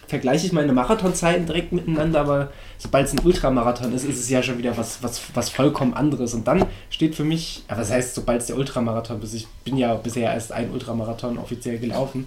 [0.08, 4.42] vergleiche ich meine Marathonzeiten direkt miteinander, aber sobald es ein Ultramarathon ist, ist es ja
[4.42, 6.34] schon wieder was, was, was vollkommen anderes.
[6.34, 9.76] Und dann steht für mich, aber das heißt, sobald es der Ultramarathon ist, ich bin
[9.76, 12.26] ja bisher erst ein Ultramarathon offiziell gelaufen,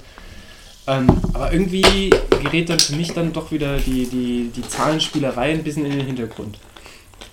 [0.90, 2.10] ähm, aber irgendwie
[2.42, 6.06] gerät dann für mich dann doch wieder die, die, die Zahlenspielerei ein bisschen in den
[6.06, 6.58] Hintergrund.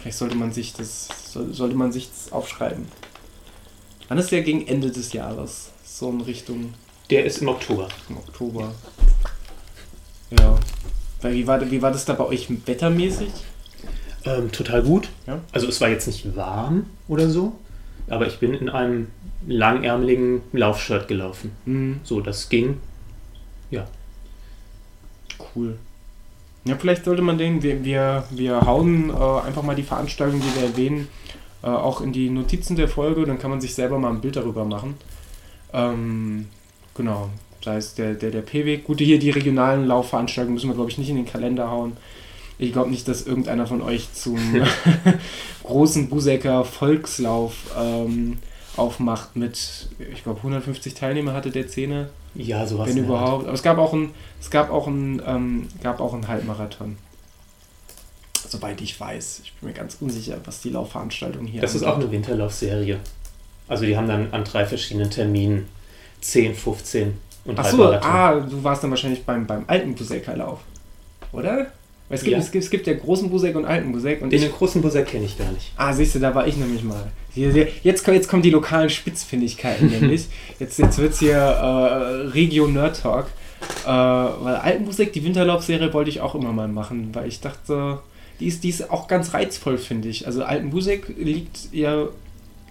[0.00, 2.86] Vielleicht sollte man sich das, soll- sollte man sich das aufschreiben.
[4.08, 5.70] Wann ist der gegen Ende des Jahres?
[5.84, 6.74] So in Richtung
[7.10, 7.88] Der ist im Oktober.
[8.08, 8.72] im Oktober.
[10.38, 10.58] Ja.
[11.22, 13.28] Weil wie war, wie war das da bei euch wettermäßig?
[14.24, 15.08] Ähm, total gut.
[15.26, 15.40] Ja.
[15.52, 17.52] Also es war jetzt nicht warm oder so,
[18.08, 19.06] aber ich bin in einem
[19.46, 21.52] langärmeligen Laufshirt gelaufen.
[21.64, 22.00] Mhm.
[22.04, 22.78] So, das ging.
[25.54, 25.78] Cool.
[26.64, 30.60] Ja, vielleicht sollte man den, wir, wir, wir hauen äh, einfach mal die Veranstaltung, die
[30.60, 31.08] wir erwähnen,
[31.62, 34.36] äh, auch in die Notizen der Folge, dann kann man sich selber mal ein Bild
[34.36, 34.94] darüber machen.
[35.72, 36.46] Ähm,
[36.94, 37.30] genau,
[37.62, 38.84] da ist der, der, der P-Weg.
[38.84, 41.96] Gut, hier die regionalen Laufveranstaltungen müssen wir, glaube ich, nicht in den Kalender hauen.
[42.58, 44.38] Ich glaube nicht, dass irgendeiner von euch zum
[45.62, 48.38] großen Busecker Volkslauf ähm,
[48.76, 52.08] aufmacht mit, ich glaube, 150 Teilnehmer hatte der Zehner.
[52.36, 52.88] Ja, sowas.
[52.88, 53.06] Wenn Art.
[53.06, 53.44] überhaupt.
[53.44, 56.96] Aber es gab auch ein, es gab auch ein, ähm, gab auch einen Halbmarathon.
[58.48, 59.40] Soweit ich weiß.
[59.44, 63.00] Ich bin mir ganz unsicher, was die Laufveranstaltung hier Das ist auch eine Winterlaufserie.
[63.68, 65.66] Also die haben dann an drei verschiedenen Terminen
[66.20, 68.10] 10, 15 und Achso, Halbmarathon.
[68.10, 70.60] ah, du warst dann wahrscheinlich beim, beim alten Busecker Lauf.
[71.32, 71.66] Oder?
[72.08, 72.38] Es gibt, Ja.
[72.38, 74.22] es, gibt, es gibt ja großen Busek und alten Busek.
[74.22, 75.72] Und Den ich, großen Buzzer kenne ich gar nicht.
[75.76, 77.10] ah, siehst du, da war ich nämlich mal.
[77.34, 80.26] Jetzt, kommen- jetzt kommen die lokalen Spitzfindigkeiten nämlich.
[80.58, 83.26] Jetzt, jetzt wird es hier äh, Regio Nerd Talk.
[83.84, 87.98] Äh, weil Altenmusik, die Winterlaufserie wollte ich auch immer mal machen, weil ich dachte,
[88.38, 90.26] die ist, die ist auch ganz reizvoll, finde ich.
[90.26, 92.06] Also Altenmusik liegt ja,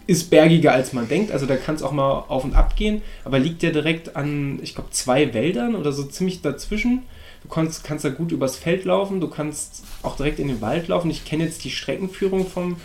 [0.07, 3.01] ist bergiger als man denkt, also da kann es auch mal auf und ab gehen,
[3.23, 7.01] aber liegt ja direkt an, ich glaube, zwei Wäldern oder so ziemlich dazwischen.
[7.45, 10.87] Du kannst, kannst da gut übers Feld laufen, du kannst auch direkt in den Wald
[10.87, 11.11] laufen.
[11.11, 12.77] Ich kenne jetzt die Streckenführung vom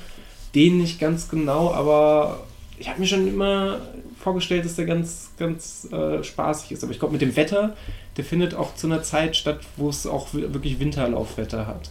[0.54, 2.40] den nicht ganz genau, aber
[2.78, 3.78] ich habe mir schon immer
[4.22, 6.82] vorgestellt, dass der ganz, ganz äh, spaßig ist.
[6.82, 7.74] Aber ich glaube, mit dem Wetter,
[8.18, 11.90] der findet auch zu einer Zeit statt, wo es auch wirklich Winterlaufwetter hat.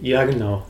[0.00, 0.64] Ja, genau.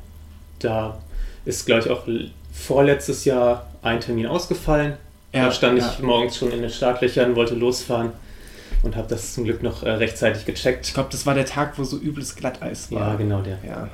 [0.58, 0.98] Da
[1.44, 2.08] ist, glaube ich, auch
[2.52, 4.94] vorletztes Jahr ein Termin ausgefallen.
[5.32, 5.88] Ja, da stand ja.
[5.88, 8.10] ich morgens schon in den Startlöchern, wollte losfahren
[8.84, 10.86] und habe das zum Glück noch äh, rechtzeitig gecheckt.
[10.86, 13.12] Ich glaube, das war der Tag, wo so übles Glatteis war.
[13.12, 13.58] Ja, genau der.
[13.66, 13.88] Ja,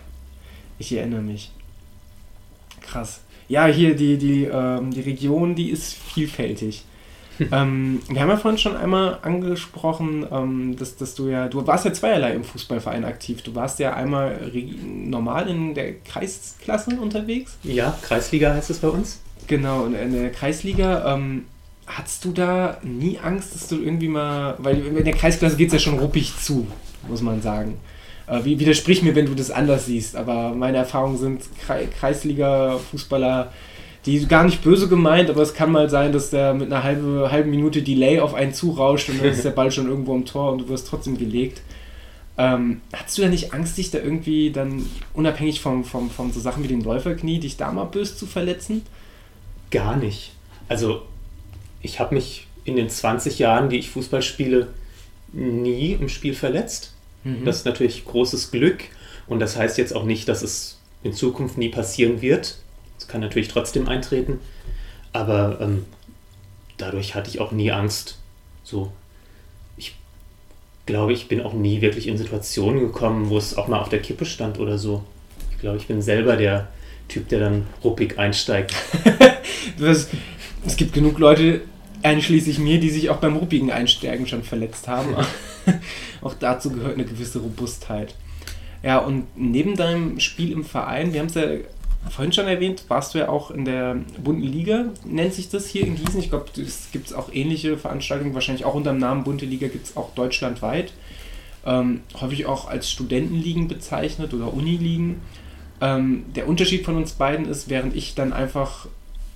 [0.79, 1.50] ich erinnere mich.
[2.81, 3.20] Krass.
[3.48, 6.85] Ja, hier die, die, ähm, die Region, die ist vielfältig.
[7.53, 11.85] ähm, wir haben ja vorhin schon einmal angesprochen, ähm, dass, dass du ja, du warst
[11.85, 13.42] ja zweierlei im Fußballverein aktiv.
[13.42, 14.38] Du warst ja einmal
[14.85, 17.57] normal in der Kreisklasse unterwegs.
[17.62, 19.20] Ja, Kreisliga heißt es bei uns.
[19.46, 21.14] Genau, in der Kreisliga.
[21.14, 21.46] Ähm,
[21.96, 25.74] hattest du da nie Angst, dass du irgendwie mal, weil in der Kreisklasse geht es
[25.74, 26.66] ja schon ruppig zu,
[27.09, 27.79] muss man sagen.
[28.26, 31.42] Äh, widersprich mir, wenn du das anders siehst, aber meine Erfahrungen sind
[32.00, 33.53] Kreisliga-Fußballer,
[34.07, 37.31] die gar nicht böse gemeint, aber es kann mal sein, dass der mit einer halben,
[37.31, 40.53] halben Minute Delay auf einen zurauscht und dann ist der Ball schon irgendwo am Tor
[40.53, 41.61] und du wirst trotzdem gelegt.
[42.38, 46.40] Ähm, hattest du da nicht Angst, dich da irgendwie dann unabhängig von vom, vom so
[46.40, 48.83] Sachen wie dem Läuferknie, dich da mal böse zu verletzen?
[49.70, 50.33] Gar nicht.
[50.68, 51.03] Also,
[51.82, 54.68] ich habe mich in den 20 Jahren, die ich Fußball spiele,
[55.32, 56.92] nie im Spiel verletzt.
[57.24, 57.44] Mhm.
[57.44, 58.84] Das ist natürlich großes Glück
[59.26, 62.58] und das heißt jetzt auch nicht, dass es in Zukunft nie passieren wird.
[62.98, 64.40] Es kann natürlich trotzdem eintreten,
[65.12, 65.86] aber ähm,
[66.76, 68.18] dadurch hatte ich auch nie Angst.
[68.62, 68.92] So,
[69.76, 69.96] ich
[70.86, 74.02] glaube, ich bin auch nie wirklich in Situationen gekommen, wo es auch mal auf der
[74.02, 75.04] Kippe stand oder so.
[75.52, 76.68] Ich glaube, ich bin selber der
[77.08, 78.74] Typ, der dann ruppig einsteigt.
[79.78, 80.08] das,
[80.66, 81.62] es gibt genug Leute,
[82.03, 85.14] einschließlich mir, die sich auch beim ruppigen Einsteigen schon verletzt haben.
[86.23, 88.14] auch dazu gehört eine gewisse Robustheit.
[88.83, 91.49] Ja, und neben deinem Spiel im Verein, wir haben es ja
[92.09, 95.87] vorhin schon erwähnt, warst du ja auch in der bunten Liga, nennt sich das hier
[95.87, 96.18] in Gießen.
[96.18, 99.87] Ich glaube, es gibt auch ähnliche Veranstaltungen, wahrscheinlich auch unter dem Namen Bunte Liga gibt
[99.87, 100.92] es auch deutschlandweit.
[101.66, 105.20] Ähm, häufig auch als Studentenligen bezeichnet oder Uniligen.
[105.83, 108.87] Ähm, der Unterschied von uns beiden ist, während ich dann einfach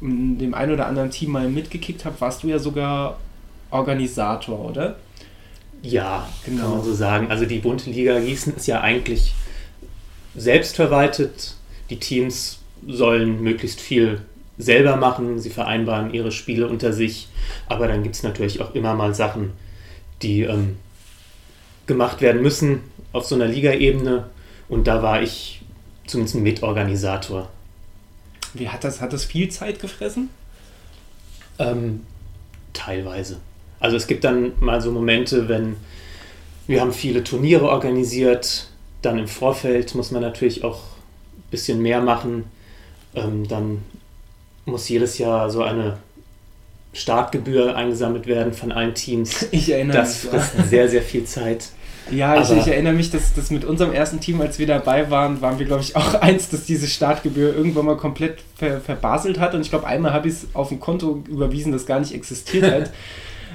[0.04, 3.18] in dem einen oder anderen Team mal mitgekickt habe, warst du ja sogar
[3.70, 4.96] Organisator, oder?
[5.82, 6.62] Ja, genau.
[6.62, 7.30] kann man so sagen.
[7.30, 9.34] Also die Bunte Liga Gießen ist ja eigentlich
[10.36, 11.54] selbstverwaltet.
[11.90, 14.20] Die Teams sollen möglichst viel
[14.58, 15.38] selber machen.
[15.38, 17.28] Sie vereinbaren ihre Spiele unter sich.
[17.66, 19.52] Aber dann gibt es natürlich auch immer mal Sachen,
[20.22, 20.76] die ähm,
[21.86, 22.80] gemacht werden müssen
[23.12, 24.26] auf so einer Ligaebene.
[24.68, 25.62] Und da war ich
[26.06, 27.48] zumindest ein Mitorganisator.
[28.54, 30.30] Wie hat das, hat das viel Zeit gefressen?
[31.58, 32.02] Ähm,
[32.72, 33.38] teilweise.
[33.80, 35.76] Also es gibt dann mal so Momente, wenn
[36.66, 38.68] wir haben viele Turniere organisiert,
[39.02, 40.80] dann im Vorfeld muss man natürlich auch
[41.36, 42.44] ein bisschen mehr machen.
[43.14, 43.82] Ähm, dann
[44.64, 45.98] muss jedes Jahr so eine
[46.94, 49.46] Startgebühr eingesammelt werden von allen Teams.
[49.50, 50.32] Ich erinnere das mich.
[50.32, 51.68] Das frisst sehr, sehr viel Zeit.
[52.10, 55.40] Ja, ich, ich, erinnere mich, dass, dass mit unserem ersten Team, als wir dabei waren,
[55.40, 59.54] waren wir, glaube ich, auch eins, dass diese Startgebühr irgendwann mal komplett ver, verbaselt hat.
[59.54, 62.70] Und ich glaube, einmal habe ich es auf ein Konto überwiesen, das gar nicht existiert
[62.70, 62.90] hat.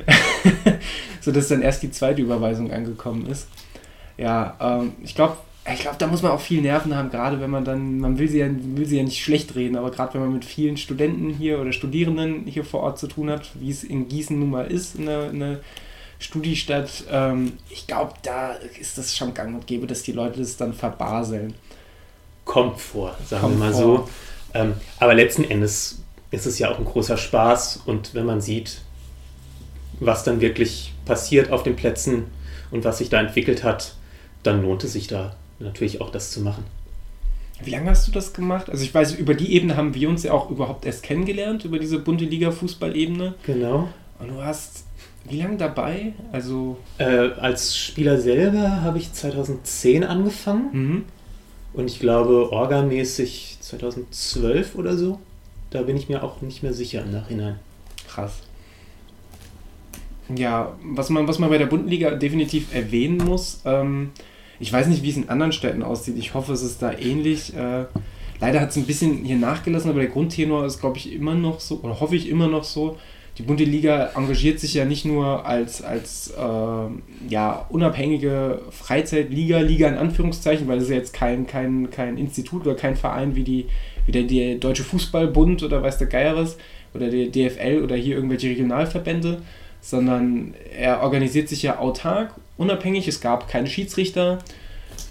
[1.22, 3.48] sodass dann erst die zweite Überweisung angekommen ist.
[4.18, 5.38] Ja, ähm, ich glaube,
[5.72, 8.28] ich glaube, da muss man auch viel Nerven haben, gerade wenn man dann, man will
[8.28, 11.30] sie ja, will sie ja nicht schlecht reden, aber gerade wenn man mit vielen Studenten
[11.30, 14.66] hier oder Studierenden hier vor Ort zu tun hat, wie es in Gießen nun mal
[14.66, 15.60] ist, eine, eine
[16.20, 20.58] Studiestadt, ähm, ich glaube, da ist das schon gang und gäbe, dass die Leute das
[20.58, 21.54] dann verbaseln.
[22.44, 23.82] Kommt vor, sagen Kommt wir mal vor.
[23.82, 24.10] so.
[24.54, 26.00] Ähm, aber letzten Endes
[26.32, 28.82] ist es ja auch ein großer Spaß und wenn man sieht,
[30.00, 32.26] was dann wirklich passiert auf den Plätzen
[32.72, 33.96] und was sich da entwickelt hat,
[34.44, 36.64] dann lohnt es sich da natürlich auch das zu machen.
[37.62, 38.70] Wie lange hast du das gemacht?
[38.70, 41.78] Also ich weiß, über die Ebene haben wir uns ja auch überhaupt erst kennengelernt, über
[41.78, 43.36] diese bunte Liga-Fußball-Ebene.
[43.46, 43.90] Genau.
[44.20, 44.86] Und du hast
[45.26, 46.14] wie lange dabei?
[46.32, 51.06] Also äh, als Spieler selber habe ich 2010 angefangen mhm.
[51.74, 55.20] und ich glaube orgamäßig 2012 oder so.
[55.70, 57.60] Da bin ich mir auch nicht mehr sicher im Nachhinein.
[58.08, 58.42] Krass.
[60.36, 64.12] Ja, was man, was man bei der Bundesliga definitiv erwähnen muss, ähm,
[64.60, 66.18] ich weiß nicht, wie es in anderen Städten aussieht.
[66.18, 67.56] Ich hoffe, es ist da ähnlich.
[67.56, 67.86] Äh,
[68.40, 71.60] leider hat es ein bisschen hier nachgelassen, aber der Grundtenor ist, glaube ich, immer noch
[71.60, 72.98] so, oder hoffe ich immer noch so,
[73.40, 79.88] die Bunte Liga engagiert sich ja nicht nur als, als äh, ja, unabhängige Freizeitliga, Liga
[79.88, 83.68] in Anführungszeichen, weil es ja jetzt kein, kein, kein Institut oder kein Verein wie, die,
[84.06, 86.58] wie der, der Deutsche Fußballbund oder weiß der Geieres
[86.94, 89.42] oder der DFL oder hier irgendwelche Regionalverbände,
[89.80, 94.40] sondern er organisiert sich ja autark unabhängig, es gab keine Schiedsrichter,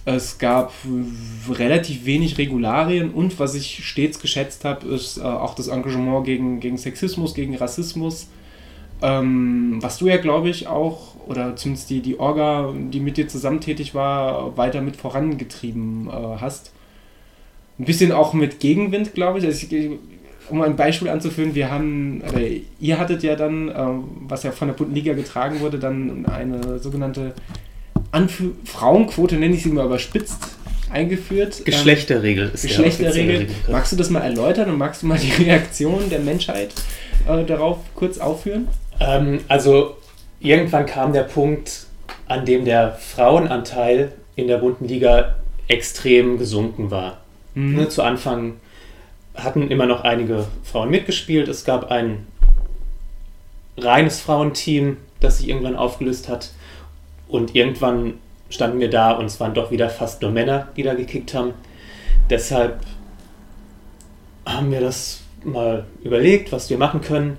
[0.04, 0.72] es gab
[1.50, 6.60] relativ wenig Regularien und was ich stets geschätzt habe, ist äh, auch das Engagement gegen,
[6.60, 8.28] gegen Sexismus, gegen Rassismus.
[9.00, 13.28] Ähm, was du ja, glaube ich, auch, oder zumindest die, die Orga, die mit dir
[13.28, 16.72] zusammen tätig war, weiter mit vorangetrieben äh, hast.
[17.78, 19.44] Ein bisschen auch mit Gegenwind, glaube ich.
[19.44, 19.90] Also ich.
[20.50, 22.40] Um ein Beispiel anzuführen, wir haben, oder
[22.80, 23.74] ihr hattet ja dann, äh,
[24.26, 27.34] was ja von der Bundesliga getragen wurde, dann eine sogenannte
[28.10, 30.38] Anf Frauenquote, nenne ich sie mal überspitzt,
[30.90, 31.64] eingeführt.
[31.64, 33.48] Geschlechterregel ähm, ist Geschlechterregel.
[33.70, 36.72] Magst du das mal erläutern und magst du mal die Reaktion der Menschheit
[37.28, 38.68] äh, darauf kurz aufführen?
[39.00, 39.96] Ähm, also
[40.40, 41.86] irgendwann kam der Punkt,
[42.26, 47.18] an dem der Frauenanteil in der bunten Liga extrem gesunken war.
[47.54, 47.76] Mhm.
[47.76, 48.54] Ne, zu Anfang
[49.34, 51.48] hatten immer noch einige Frauen mitgespielt.
[51.48, 52.26] Es gab ein
[53.76, 56.50] reines Frauenteam, das sich irgendwann aufgelöst hat.
[57.28, 58.14] Und irgendwann
[58.50, 61.52] standen wir da und es waren doch wieder fast nur Männer, die da gekickt haben.
[62.30, 62.80] Deshalb
[64.46, 67.38] haben wir das mal überlegt, was wir machen können,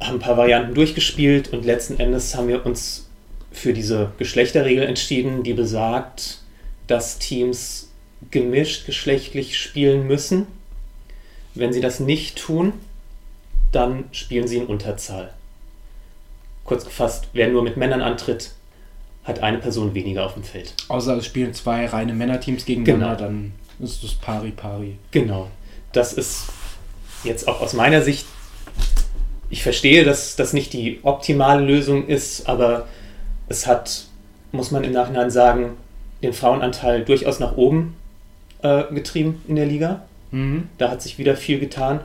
[0.00, 3.08] haben ein paar Varianten durchgespielt und letzten Endes haben wir uns
[3.50, 6.38] für diese Geschlechterregel entschieden, die besagt,
[6.86, 7.90] dass Teams
[8.30, 10.46] gemischt geschlechtlich spielen müssen.
[11.54, 12.72] Wenn sie das nicht tun,
[13.72, 15.32] dann spielen sie in Unterzahl.
[16.64, 18.52] Kurz gefasst, wer nur mit Männern antritt,
[19.28, 20.74] hat eine Person weniger auf dem Feld.
[20.88, 23.28] Außer es spielen zwei reine Männerteams gegeneinander, genau.
[23.28, 24.96] dann ist das pari-pari.
[25.10, 25.48] Genau.
[25.92, 26.46] Das ist
[27.24, 28.26] jetzt auch aus meiner Sicht,
[29.50, 32.88] ich verstehe, dass das nicht die optimale Lösung ist, aber
[33.48, 34.06] es hat,
[34.50, 35.72] muss man im Nachhinein sagen,
[36.22, 37.96] den Frauenanteil durchaus nach oben
[38.62, 40.02] äh, getrieben in der Liga.
[40.30, 40.68] Mhm.
[40.78, 42.00] Da hat sich wieder viel getan.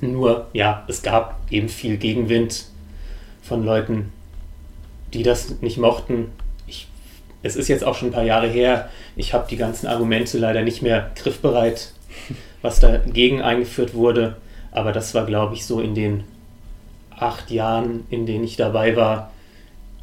[0.00, 2.64] Nur, ja, es gab eben viel Gegenwind
[3.42, 4.12] von Leuten,
[5.12, 6.32] die das nicht mochten.
[6.66, 6.88] Ich,
[7.42, 8.88] es ist jetzt auch schon ein paar Jahre her.
[9.16, 11.92] Ich habe die ganzen Argumente leider nicht mehr griffbereit,
[12.62, 14.36] was dagegen eingeführt wurde.
[14.72, 16.24] Aber das war, glaube ich, so in den
[17.10, 19.30] acht Jahren, in denen ich dabei war,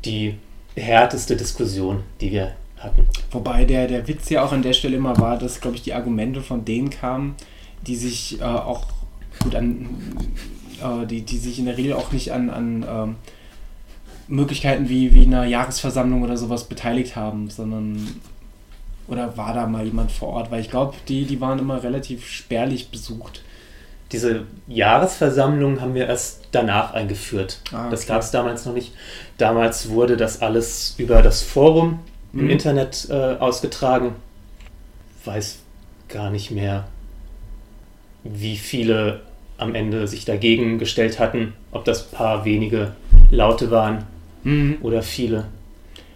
[0.06, 0.36] die
[0.76, 3.08] härteste Diskussion, die wir hatten.
[3.32, 5.94] Wobei der, der Witz ja auch an der Stelle immer war, dass, glaube ich, die
[5.94, 7.36] Argumente von denen kamen,
[7.86, 8.86] die sich äh, auch
[9.40, 9.88] gut an,
[10.82, 13.16] äh, die, die sich in der Regel auch nicht an, an ähm,
[14.28, 18.20] Möglichkeiten wie, wie einer Jahresversammlung oder sowas beteiligt haben, sondern
[19.08, 20.52] oder war da mal jemand vor Ort?
[20.52, 23.42] Weil ich glaube, die, die waren immer relativ spärlich besucht.
[24.12, 27.60] Diese Jahresversammlung haben wir erst danach eingeführt.
[27.72, 27.92] Ah, okay.
[27.92, 28.94] Das gab es damals noch nicht.
[29.38, 32.00] Damals wurde das alles über das Forum
[32.32, 32.40] mhm.
[32.42, 34.16] im Internet äh, ausgetragen.
[35.26, 35.60] Weiß
[36.10, 36.88] gar nicht mehr,
[38.24, 39.22] wie viele
[39.58, 42.94] am Ende sich dagegen gestellt hatten, ob das paar wenige
[43.32, 44.06] Laute waren
[44.44, 44.78] mhm.
[44.82, 45.46] oder viele.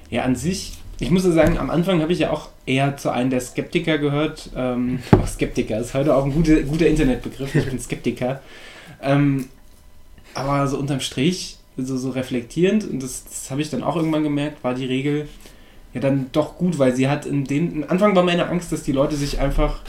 [0.09, 3.11] Ja, an sich, ich muss ja sagen, am Anfang habe ich ja auch eher zu
[3.11, 4.49] einem der Skeptiker gehört.
[4.55, 7.55] Ähm, auch Skeptiker ist heute auch ein guter, guter Internetbegriff.
[7.55, 8.41] Ich bin Skeptiker.
[9.01, 9.45] Ähm,
[10.33, 14.23] aber so unterm Strich, so, so reflektierend, und das, das habe ich dann auch irgendwann
[14.23, 15.27] gemerkt, war die Regel
[15.93, 17.83] ja dann doch gut, weil sie hat in dem.
[17.83, 19.81] Am Anfang war meine Angst, dass die Leute sich einfach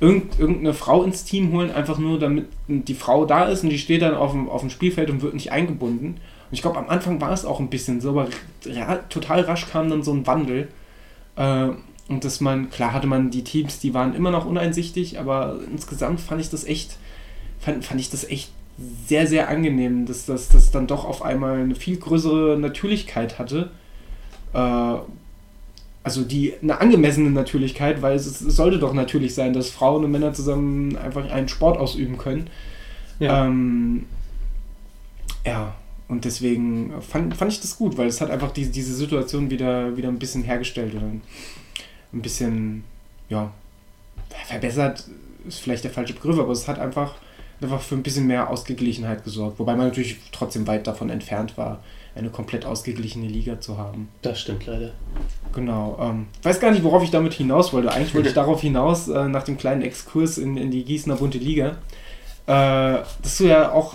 [0.00, 4.02] irgendeine Frau ins Team holen, einfach nur damit die Frau da ist und die steht
[4.02, 6.16] dann auf dem, auf dem Spielfeld und wird nicht eingebunden.
[6.50, 8.28] Und ich glaube, am Anfang war es auch ein bisschen so, aber
[9.08, 10.68] total rasch kam dann so ein Wandel.
[11.36, 11.68] Äh,
[12.08, 16.20] und dass man, klar hatte man die Teams, die waren immer noch uneinsichtig, aber insgesamt
[16.20, 16.96] fand ich das echt,
[17.60, 18.50] fand, fand ich das echt
[19.06, 23.70] sehr, sehr angenehm, dass das dass dann doch auf einmal eine viel größere Natürlichkeit hatte.
[24.52, 24.96] Äh,
[26.02, 30.10] also die eine angemessene Natürlichkeit, weil es, es, sollte doch natürlich sein, dass Frauen und
[30.10, 32.48] Männer zusammen einfach einen Sport ausüben können.
[33.20, 33.46] Ja.
[33.46, 34.06] Ähm,
[35.44, 35.74] ja,
[36.10, 39.96] und deswegen fand, fand ich das gut, weil es hat einfach die, diese Situation wieder,
[39.96, 41.22] wieder ein bisschen hergestellt oder ein
[42.22, 42.82] bisschen,
[43.28, 43.52] ja,
[44.46, 45.04] verbessert
[45.46, 47.14] ist vielleicht der falsche Begriff, aber es hat einfach,
[47.60, 49.60] einfach für ein bisschen mehr Ausgeglichenheit gesorgt.
[49.60, 51.80] Wobei man natürlich trotzdem weit davon entfernt war,
[52.16, 54.08] eine komplett ausgeglichene Liga zu haben.
[54.22, 54.90] Das stimmt leider.
[55.54, 55.96] Genau.
[56.00, 57.92] Ähm, weiß gar nicht, worauf ich damit hinaus wollte.
[57.92, 61.38] Eigentlich wollte ich darauf hinaus, äh, nach dem kleinen Exkurs in, in die Gießener Bunte
[61.38, 61.76] Liga,
[62.46, 63.94] äh, dass du ja auch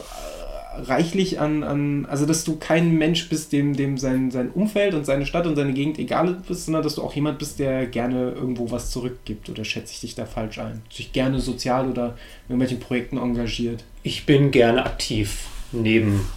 [0.78, 5.06] reichlich an, an, also dass du kein Mensch bist, dem, dem sein, sein Umfeld und
[5.06, 8.32] seine Stadt und seine Gegend egal ist, sondern dass du auch jemand bist, der gerne
[8.32, 10.82] irgendwo was zurückgibt oder schätze ich dich da falsch ein?
[10.92, 12.16] Sich gerne sozial oder
[12.48, 13.84] in irgendwelchen Projekten engagiert?
[14.04, 16.28] Ich bin gerne aktiv neben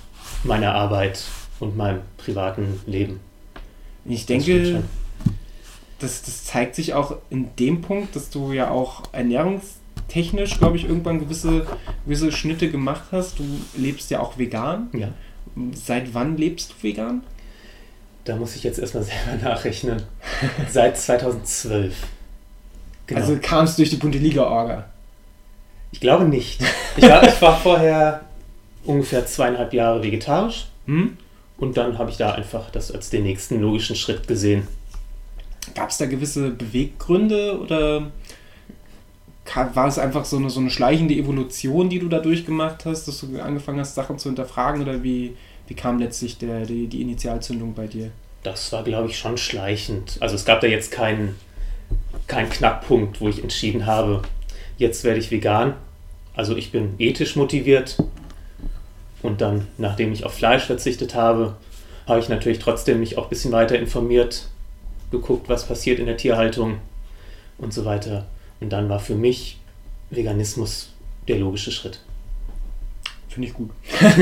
[0.44, 1.22] meiner Arbeit
[1.60, 3.20] und meinem privaten Leben.
[4.04, 4.82] Ich denke,
[5.98, 9.78] das, das zeigt sich auch in dem Punkt, dass du ja auch Ernährungs
[10.08, 11.66] technisch, glaube ich, irgendwann gewisse,
[12.04, 13.38] gewisse Schnitte gemacht hast.
[13.38, 13.44] Du
[13.76, 14.88] lebst ja auch vegan.
[14.92, 15.08] Ja.
[15.74, 17.22] Seit wann lebst du vegan?
[18.24, 20.02] Da muss ich jetzt erstmal selber nachrechnen.
[20.70, 21.94] Seit 2012.
[23.06, 23.20] Genau.
[23.20, 24.86] Also kam es durch die Bundesliga-Orga?
[25.92, 26.60] Ich glaube nicht.
[26.96, 28.20] Ich war, ich war vorher
[28.84, 30.66] ungefähr zweieinhalb Jahre vegetarisch.
[30.86, 31.16] Hm?
[31.56, 34.68] Und dann habe ich da einfach das als den nächsten logischen Schritt gesehen.
[35.74, 38.10] Gab es da gewisse Beweggründe oder
[39.54, 43.20] war es einfach so eine, so eine schleichende Evolution, die du da durchgemacht hast, dass
[43.20, 45.36] du angefangen hast, Sachen zu hinterfragen oder wie,
[45.66, 48.10] wie kam letztlich der, die, die Initialzündung bei dir?
[48.42, 50.16] Das war, glaube ich, schon schleichend.
[50.20, 51.36] Also es gab da jetzt keinen,
[52.26, 54.22] keinen Knackpunkt, wo ich entschieden habe,
[54.76, 55.74] jetzt werde ich vegan.
[56.34, 57.98] Also ich bin ethisch motiviert
[59.22, 61.56] und dann, nachdem ich auf Fleisch verzichtet habe,
[62.06, 64.48] habe ich natürlich trotzdem mich auch ein bisschen weiter informiert,
[65.10, 66.78] geguckt, was passiert in der Tierhaltung
[67.58, 68.26] und so weiter.
[68.60, 69.60] Und dann war für mich
[70.10, 70.92] Veganismus
[71.26, 72.00] der logische Schritt.
[73.28, 73.70] Finde ich gut.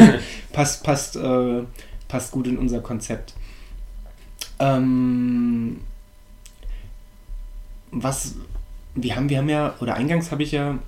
[0.53, 1.63] passt, passt, äh,
[2.09, 3.35] passt gut in unser Konzept.
[4.59, 5.81] Ähm,
[7.91, 8.35] was,
[8.95, 10.79] wir haben, wir haben ja, oder eingangs habe ich ja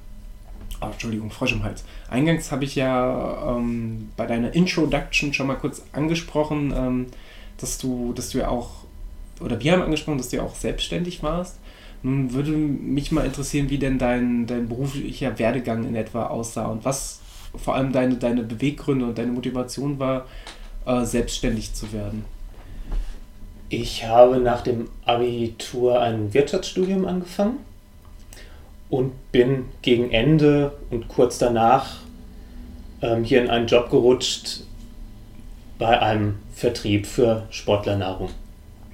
[0.80, 1.84] Oh, Entschuldigung, Frosch im Hals.
[2.09, 7.07] Eingangs habe ich ja ähm, bei deiner Introduction schon mal kurz angesprochen, ähm,
[7.57, 8.70] dass du, dass du ja auch,
[9.40, 11.59] oder wir haben angesprochen, dass du ja auch selbstständig warst.
[12.03, 16.84] Nun würde mich mal interessieren, wie denn dein, dein beruflicher Werdegang in etwa aussah und
[16.84, 17.20] was
[17.57, 20.26] vor allem deine, deine Beweggründe und deine Motivation war,
[20.86, 22.24] äh, selbstständig zu werden.
[23.68, 27.59] Ich habe nach dem Abitur ein Wirtschaftsstudium angefangen
[28.88, 31.99] und bin gegen Ende und kurz danach
[33.03, 34.61] ähm, hier in einen Job gerutscht
[35.78, 38.30] bei einem Vertrieb für Sportlernahrung.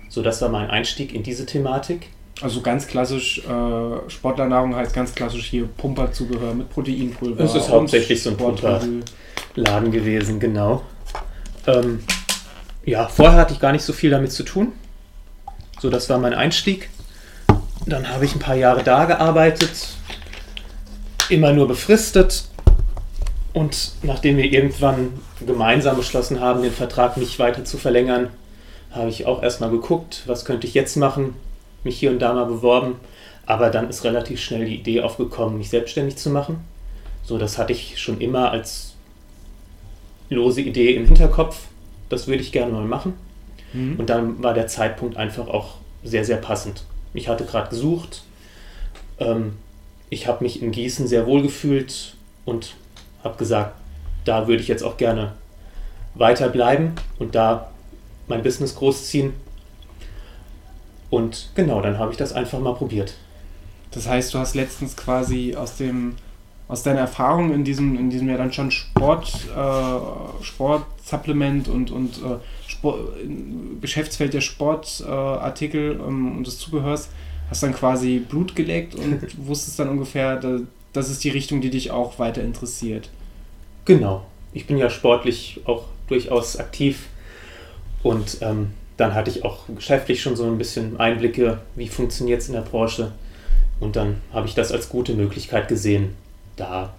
[0.08, 2.08] So, das war mein Einstieg in diese Thematik.
[2.40, 7.44] Also ganz klassisch, äh, Sportlernahrung heißt ganz klassisch hier Pumperzubehör mit Proteinpulver.
[7.44, 10.82] Es ist hauptsächlich so ein Pumperladen gewesen, genau.
[11.66, 12.00] Ähm,
[12.84, 14.72] ja, vorher hatte ich gar nicht so viel damit zu tun.
[15.80, 16.90] So, das war mein Einstieg.
[17.86, 19.88] Dann habe ich ein paar Jahre da gearbeitet,
[21.28, 22.44] immer nur befristet.
[23.52, 28.30] Und nachdem wir irgendwann gemeinsam beschlossen haben, den Vertrag nicht weiter zu verlängern,
[28.90, 31.34] habe ich auch erstmal geguckt, was könnte ich jetzt machen,
[31.84, 32.96] mich hier und da mal beworben.
[33.46, 36.64] Aber dann ist relativ schnell die Idee aufgekommen, mich selbstständig zu machen.
[37.22, 38.94] So, das hatte ich schon immer als
[40.30, 41.66] lose Idee im Hinterkopf.
[42.08, 43.14] Das würde ich gerne mal machen.
[43.72, 43.96] Mhm.
[43.98, 46.84] Und dann war der Zeitpunkt einfach auch sehr, sehr passend.
[47.12, 48.22] Ich hatte gerade gesucht.
[49.18, 49.56] Ähm,
[50.10, 52.14] ich habe mich in Gießen sehr wohl gefühlt
[52.44, 52.74] und
[53.22, 53.74] habe gesagt,
[54.24, 55.32] da würde ich jetzt auch gerne
[56.14, 57.70] weiterbleiben und da
[58.28, 59.32] mein Business großziehen.
[61.14, 63.14] Und genau, dann habe ich das einfach mal probiert.
[63.92, 66.16] Das heißt, du hast letztens quasi aus dem
[66.66, 72.16] aus deiner Erfahrung in diesem, in diesem ja dann schon Sport, äh, Sportsupplement und, und
[72.16, 73.00] äh, Sport,
[73.80, 77.10] Geschäftsfeld der Sportartikel äh, ähm, und des Zubehörs,
[77.50, 80.60] hast dann quasi Blut geleckt und wusstest dann ungefähr, da,
[80.94, 83.10] das ist die Richtung, die dich auch weiter interessiert.
[83.84, 84.24] Genau.
[84.54, 87.08] Ich bin ja sportlich auch durchaus aktiv
[88.02, 92.48] und ähm, dann hatte ich auch geschäftlich schon so ein bisschen Einblicke, wie funktioniert es
[92.48, 93.12] in der Branche.
[93.80, 96.14] Und dann habe ich das als gute Möglichkeit gesehen,
[96.56, 96.94] da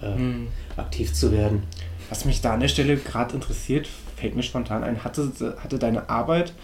[0.00, 0.48] äh, hm.
[0.76, 1.64] aktiv zu werden.
[2.08, 5.32] Was mich da an der Stelle gerade interessiert, fällt mir spontan ein, hatte,
[5.62, 6.54] hatte deine Arbeit,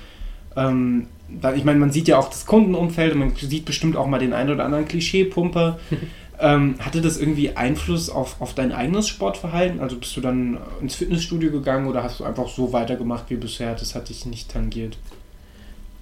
[0.57, 1.07] ähm,
[1.55, 4.33] ich meine, man sieht ja auch das Kundenumfeld und man sieht bestimmt auch mal den
[4.33, 5.78] einen oder anderen Klischee-Pumper.
[6.41, 9.80] ähm, hatte das irgendwie Einfluss auf, auf dein eigenes Sportverhalten?
[9.80, 13.74] Also bist du dann ins Fitnessstudio gegangen oder hast du einfach so weitergemacht wie bisher?
[13.74, 14.97] Das hat dich nicht tangiert.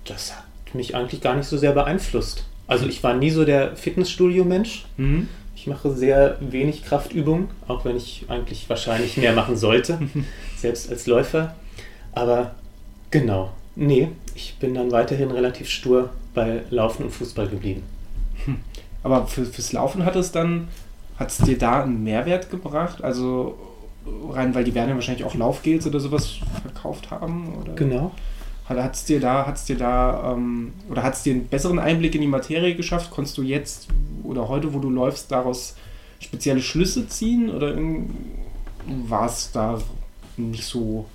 [0.05, 2.45] Das hat mich eigentlich gar nicht so sehr beeinflusst.
[2.67, 4.85] Also ich war nie so der Fitnessstudio-Mensch.
[4.97, 5.29] Mhm.
[5.57, 9.99] Ich mache sehr wenig Kraftübungen, auch wenn ich eigentlich wahrscheinlich mehr machen sollte,
[10.57, 11.57] selbst als Läufer.
[12.13, 12.55] Aber
[13.11, 17.83] genau, nee, ich bin dann weiterhin relativ stur bei Laufen und Fußball geblieben.
[19.03, 20.69] Aber für, fürs Laufen hat es dann,
[21.19, 23.03] hat es dir da einen Mehrwert gebracht?
[23.03, 23.57] Also
[24.31, 27.55] rein, weil die werden ja wahrscheinlich auch Laufgels oder sowas verkauft haben?
[27.61, 27.75] Oder?
[27.75, 28.13] Genau.
[28.67, 32.15] Hat es dir da, hat's dir da, ähm, oder hat es dir einen besseren Einblick
[32.15, 33.11] in die Materie geschafft?
[33.11, 33.89] Konntest du jetzt
[34.25, 35.75] oder heute, wo du läufst, daraus
[36.21, 37.51] spezielle Schlüsse ziehen?
[37.51, 37.75] Oder
[39.07, 39.79] war es da
[40.37, 41.07] nicht so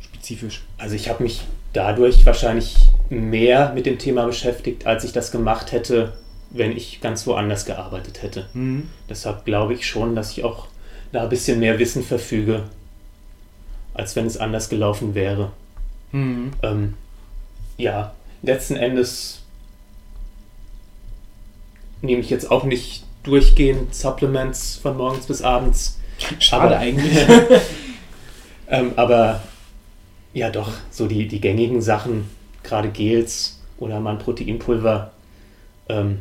[0.00, 0.64] spezifisch?
[0.76, 1.42] Also ich habe mich
[1.72, 6.14] dadurch wahrscheinlich mehr mit dem Thema beschäftigt, als ich das gemacht hätte,
[6.50, 8.48] wenn ich ganz woanders gearbeitet hätte.
[8.54, 8.88] Mhm.
[9.08, 10.68] Deshalb glaube ich schon, dass ich auch
[11.12, 12.64] da ein bisschen mehr Wissen verfüge,
[13.94, 15.52] als wenn es anders gelaufen wäre.
[16.12, 16.52] Mhm.
[16.62, 16.94] Ähm,
[17.76, 19.42] ja, letzten Endes
[22.02, 25.98] nehme ich jetzt auch nicht durchgehend Supplements von morgens bis abends.
[26.38, 27.18] Schade aber, eigentlich.
[28.68, 29.42] ähm, aber
[30.32, 32.28] Ja, doch, so die, die gängigen Sachen,
[32.62, 35.12] gerade Gels oder mal ein Proteinpulver,
[35.88, 36.20] ähm,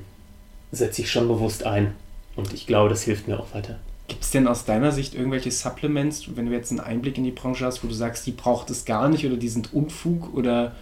[0.71, 1.95] setze ich schon bewusst ein.
[2.35, 3.79] Und ich glaube, das hilft mir auch weiter.
[4.07, 7.31] Gibt es denn aus deiner Sicht irgendwelche Supplements, wenn du jetzt einen Einblick in die
[7.31, 10.75] Branche hast, wo du sagst, die braucht es gar nicht oder die sind Unfug oder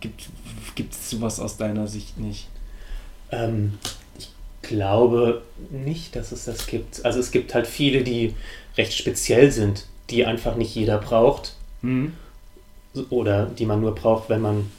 [0.00, 2.48] gibt es sowas aus deiner Sicht nicht?
[3.30, 3.78] Ähm,
[4.18, 4.30] ich
[4.62, 7.04] glaube nicht, dass es das gibt.
[7.04, 8.34] Also es gibt halt viele, die
[8.76, 11.54] recht speziell sind, die einfach nicht jeder braucht.
[11.82, 12.14] Mhm.
[13.10, 14.70] Oder die man nur braucht, wenn man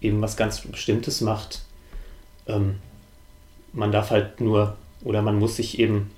[0.00, 1.62] eben was ganz Bestimmtes macht.
[2.46, 2.76] Ähm,
[3.72, 6.10] man darf halt nur oder man muss sich eben ein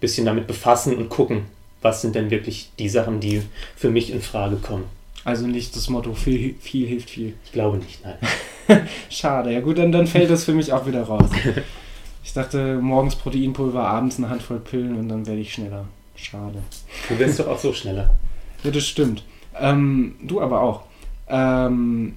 [0.00, 1.42] bisschen damit befassen und gucken,
[1.82, 3.42] was sind denn wirklich die Sachen, die
[3.76, 4.84] für mich in Frage kommen.
[5.24, 7.34] Also nicht das Motto, viel, viel hilft viel.
[7.44, 8.86] Ich glaube nicht, nein.
[9.10, 11.30] Schade, ja gut, dann, dann fällt das für mich auch wieder raus.
[12.24, 15.86] Ich dachte, morgens Proteinpulver, abends eine Handvoll Pillen und dann werde ich schneller.
[16.14, 16.62] Schade.
[17.08, 18.14] Du wirst doch auch so schneller.
[18.62, 19.22] Ja, das stimmt.
[19.58, 20.82] Ähm, du aber auch.
[21.26, 22.16] Ähm,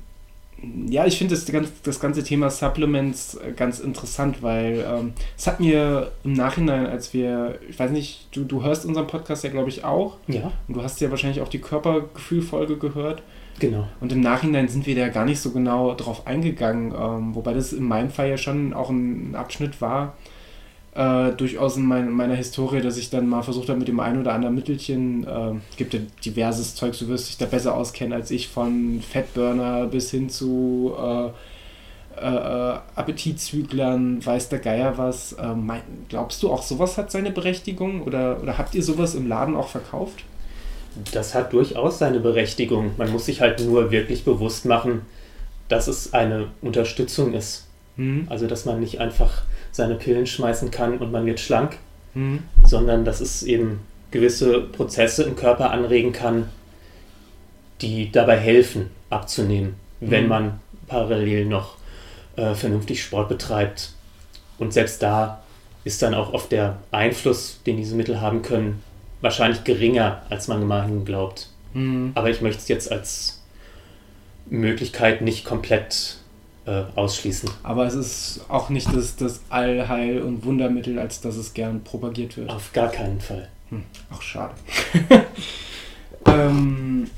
[0.88, 1.46] ja, ich finde das,
[1.84, 7.14] das ganze Thema Supplements äh, ganz interessant, weil ähm, es hat mir im Nachhinein, als
[7.14, 10.18] wir, ich weiß nicht, du, du hörst unseren Podcast ja, glaube ich, auch.
[10.28, 10.52] Ja.
[10.68, 13.24] Und du hast ja wahrscheinlich auch die Körpergefühlfolge gehört.
[13.60, 13.88] Genau.
[14.00, 17.74] Und im Nachhinein sind wir da gar nicht so genau drauf eingegangen, ähm, wobei das
[17.74, 20.16] in meinem Fall ja schon auch ein Abschnitt war,
[20.94, 24.20] äh, durchaus in mein, meiner Historie, dass ich dann mal versucht habe mit dem einen
[24.20, 28.32] oder anderen Mittelchen, äh, gibt ja diverses Zeug, du wirst dich da besser auskennen als
[28.32, 31.30] ich, von Fettburner bis hin zu äh,
[32.20, 35.34] äh, Appetitzüglern, weiß der Geier was.
[35.34, 39.28] Äh, mein, glaubst du auch sowas hat seine Berechtigung oder, oder habt ihr sowas im
[39.28, 40.24] Laden auch verkauft?
[41.14, 42.92] Das hat durchaus seine Berechtigung.
[42.98, 45.04] Man muss sich halt nur wirklich bewusst machen,
[45.70, 47.68] dass es eine Unterstützung ist.
[47.96, 48.28] Mhm.
[48.30, 51.78] Also dass man nicht einfach seine Pillen schmeißen kann und man wird schlank,
[52.14, 52.44] mhm.
[52.66, 56.50] sondern dass es eben gewisse Prozesse im Körper anregen kann,
[57.82, 60.12] die dabei helfen, abzunehmen, mhm.
[60.12, 61.78] wenn man parallel noch
[62.36, 63.94] äh, vernünftig Sport betreibt.
[64.58, 65.42] Und selbst da
[65.84, 68.84] ist dann auch oft der Einfluss, den diese Mittel haben können,
[69.22, 71.50] wahrscheinlich geringer, als man gemeinhin glaubt.
[71.74, 72.12] Mhm.
[72.14, 73.42] Aber ich möchte es jetzt als
[74.48, 76.18] Möglichkeit nicht komplett
[76.66, 77.50] äh, ausschließen.
[77.64, 82.38] Aber es ist auch nicht das, das Allheil- und Wundermittel, als dass es gern propagiert
[82.38, 82.50] wird.
[82.50, 83.50] Auf gar keinen Fall.
[83.70, 84.54] Hm, auch schade.
[86.26, 87.10] ähm,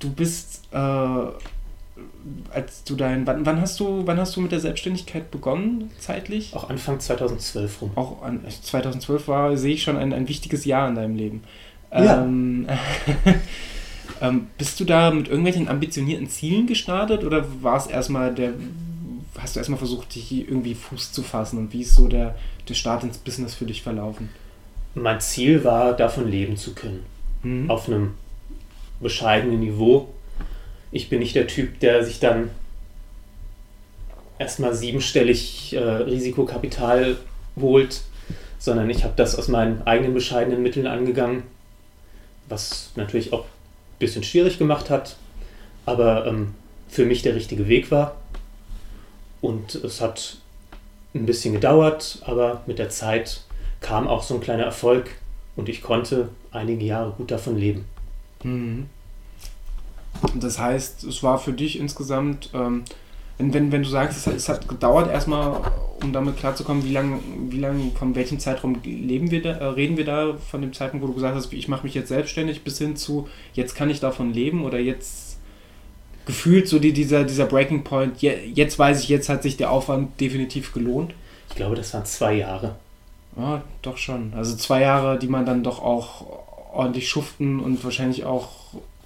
[0.00, 4.60] du bist, äh, als du dein, wann, wann, hast du, wann hast du mit der
[4.60, 6.54] Selbstständigkeit begonnen, zeitlich?
[6.54, 7.90] Auch Anfang 2012 rum.
[7.94, 11.42] Auch an, 2012 war, sehe ich schon, ein, ein wichtiges Jahr in deinem Leben.
[11.92, 12.22] Ja.
[12.22, 12.66] Ähm,
[14.24, 18.54] Ähm, bist du da mit irgendwelchen ambitionierten Zielen gestartet oder war es erstmal der,
[19.38, 22.34] hast du erstmal versucht, dich irgendwie Fuß zu fassen und wie ist so der,
[22.66, 24.30] der Start ins Business für dich verlaufen?
[24.94, 27.04] Mein Ziel war, davon leben zu können.
[27.42, 27.70] Mhm.
[27.70, 28.14] Auf einem
[29.00, 30.08] bescheidenen Niveau.
[30.90, 32.48] Ich bin nicht der Typ, der sich dann
[34.38, 37.18] erstmal siebenstellig äh, Risikokapital
[37.60, 38.00] holt,
[38.58, 41.42] sondern ich habe das aus meinen eigenen bescheidenen Mitteln angegangen,
[42.48, 43.44] was natürlich auch
[43.98, 45.16] bisschen schwierig gemacht hat,
[45.86, 46.54] aber ähm,
[46.88, 48.16] für mich der richtige Weg war.
[49.40, 50.38] Und es hat
[51.14, 53.42] ein bisschen gedauert, aber mit der Zeit
[53.80, 55.10] kam auch so ein kleiner Erfolg
[55.56, 57.84] und ich konnte einige Jahre gut davon leben.
[58.42, 58.86] Mhm.
[60.34, 62.84] Das heißt, es war für dich insgesamt ähm,
[63.38, 65.60] wenn, wenn, du sagst, es, es hat gedauert erstmal,
[66.04, 69.96] um damit klarzukommen, wie lange, wie lang, von welchem Zeitraum leben wir da, äh, reden
[69.96, 72.78] wir da von dem Zeitpunkt, wo du gesagt hast, ich mache mich jetzt selbstständig, bis
[72.78, 75.38] hin zu, jetzt kann ich davon leben oder jetzt
[76.26, 79.70] gefühlt so die, dieser, dieser Breaking Point, je, jetzt weiß ich, jetzt hat sich der
[79.70, 81.14] Aufwand definitiv gelohnt?
[81.50, 82.76] Ich glaube, das waren zwei Jahre.
[83.36, 84.32] Ja, doch schon.
[84.34, 86.24] Also zwei Jahre, die man dann doch auch
[86.72, 88.50] ordentlich schuften und wahrscheinlich auch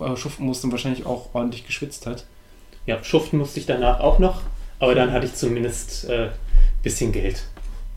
[0.00, 2.24] äh, schuften musste und wahrscheinlich auch ordentlich geschwitzt hat.
[2.86, 4.42] Ja, schuften musste ich danach auch noch,
[4.78, 6.28] aber dann hatte ich zumindest äh,
[6.82, 7.44] bisschen Geld.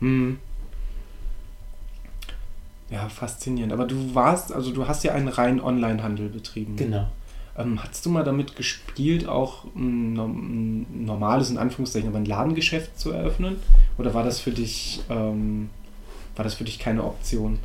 [0.00, 0.38] Hm.
[2.90, 3.72] Ja, faszinierend.
[3.72, 6.76] Aber du warst, also du hast ja einen reinen Online-Handel betrieben.
[6.76, 7.08] Genau.
[7.56, 12.98] Ähm, hast du mal damit gespielt, auch ein, ein, normales, in Anführungszeichen, aber ein Ladengeschäft
[12.98, 13.56] zu eröffnen?
[13.98, 15.70] Oder war das für dich, ähm,
[16.36, 17.58] war das für dich keine Option?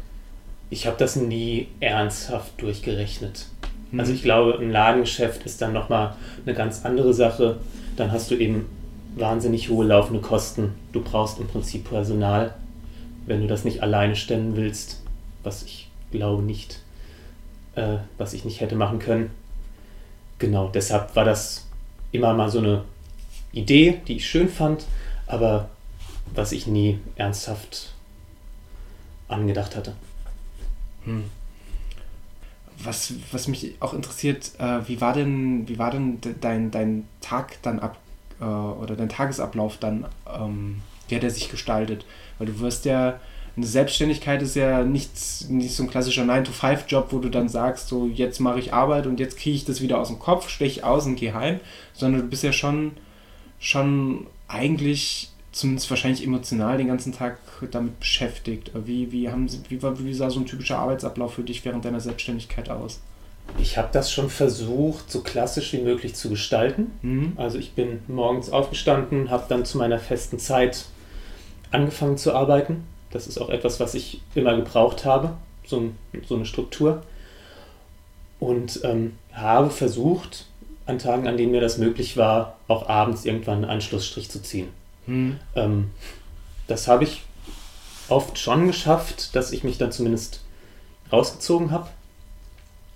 [0.70, 3.48] Ich habe das nie ernsthaft durchgerechnet.
[3.92, 4.00] Mhm.
[4.00, 6.16] Also ich glaube, ein Ladengeschäft ist dann nochmal
[6.46, 7.58] eine ganz andere Sache.
[7.96, 8.66] Dann hast du eben
[9.20, 10.74] wahnsinnig hohe laufende Kosten.
[10.92, 12.54] Du brauchst im Prinzip Personal,
[13.26, 15.02] wenn du das nicht alleine stemmen willst,
[15.44, 16.82] was ich glaube nicht,
[17.76, 19.32] äh, was ich nicht hätte machen können.
[20.40, 21.68] Genau, deshalb war das
[22.12, 22.84] immer mal so eine
[23.52, 24.86] Idee, die ich schön fand,
[25.26, 25.70] aber
[26.34, 27.94] was ich nie ernsthaft
[29.28, 29.94] angedacht hatte.
[31.06, 31.24] Hm
[32.84, 37.62] was, was mich auch interessiert, äh, wie war denn, wie war denn dein, dein Tag
[37.62, 37.98] dann ab
[38.40, 42.06] äh, oder dein Tagesablauf dann, ähm, wie hat er sich gestaltet?
[42.38, 43.20] Weil du wirst ja,
[43.56, 45.12] eine Selbstständigkeit ist ja nicht,
[45.50, 49.20] nicht so ein klassischer 9-to-5-Job, wo du dann sagst, so jetzt mache ich Arbeit und
[49.20, 51.60] jetzt kriege ich das wieder aus dem Kopf, steche aus und gehe heim,
[51.94, 52.92] sondern du bist ja schon,
[53.60, 57.40] schon eigentlich zumindest wahrscheinlich emotional den ganzen Tag
[57.72, 58.72] damit beschäftigt.
[58.76, 62.70] Wie, wie, haben wie, wie sah so ein typischer Arbeitsablauf für dich während deiner Selbstständigkeit
[62.70, 63.02] aus?
[63.60, 66.92] Ich habe das schon versucht, so klassisch wie möglich zu gestalten.
[67.02, 67.34] Mhm.
[67.38, 70.86] Also ich bin morgens aufgestanden, habe dann zu meiner festen Zeit
[71.72, 72.84] angefangen zu arbeiten.
[73.12, 75.34] Das ist auch etwas, was ich immer gebraucht habe,
[75.66, 77.04] so, ein, so eine Struktur.
[78.40, 80.46] Und ähm, habe versucht,
[80.86, 84.70] an Tagen, an denen mir das möglich war, auch abends irgendwann einen Anschlussstrich zu ziehen.
[85.06, 85.40] Mhm.
[85.56, 85.92] Ähm,
[86.68, 87.24] das habe ich
[88.10, 90.42] oft schon geschafft, dass ich mich dann zumindest
[91.12, 91.90] rausgezogen habe.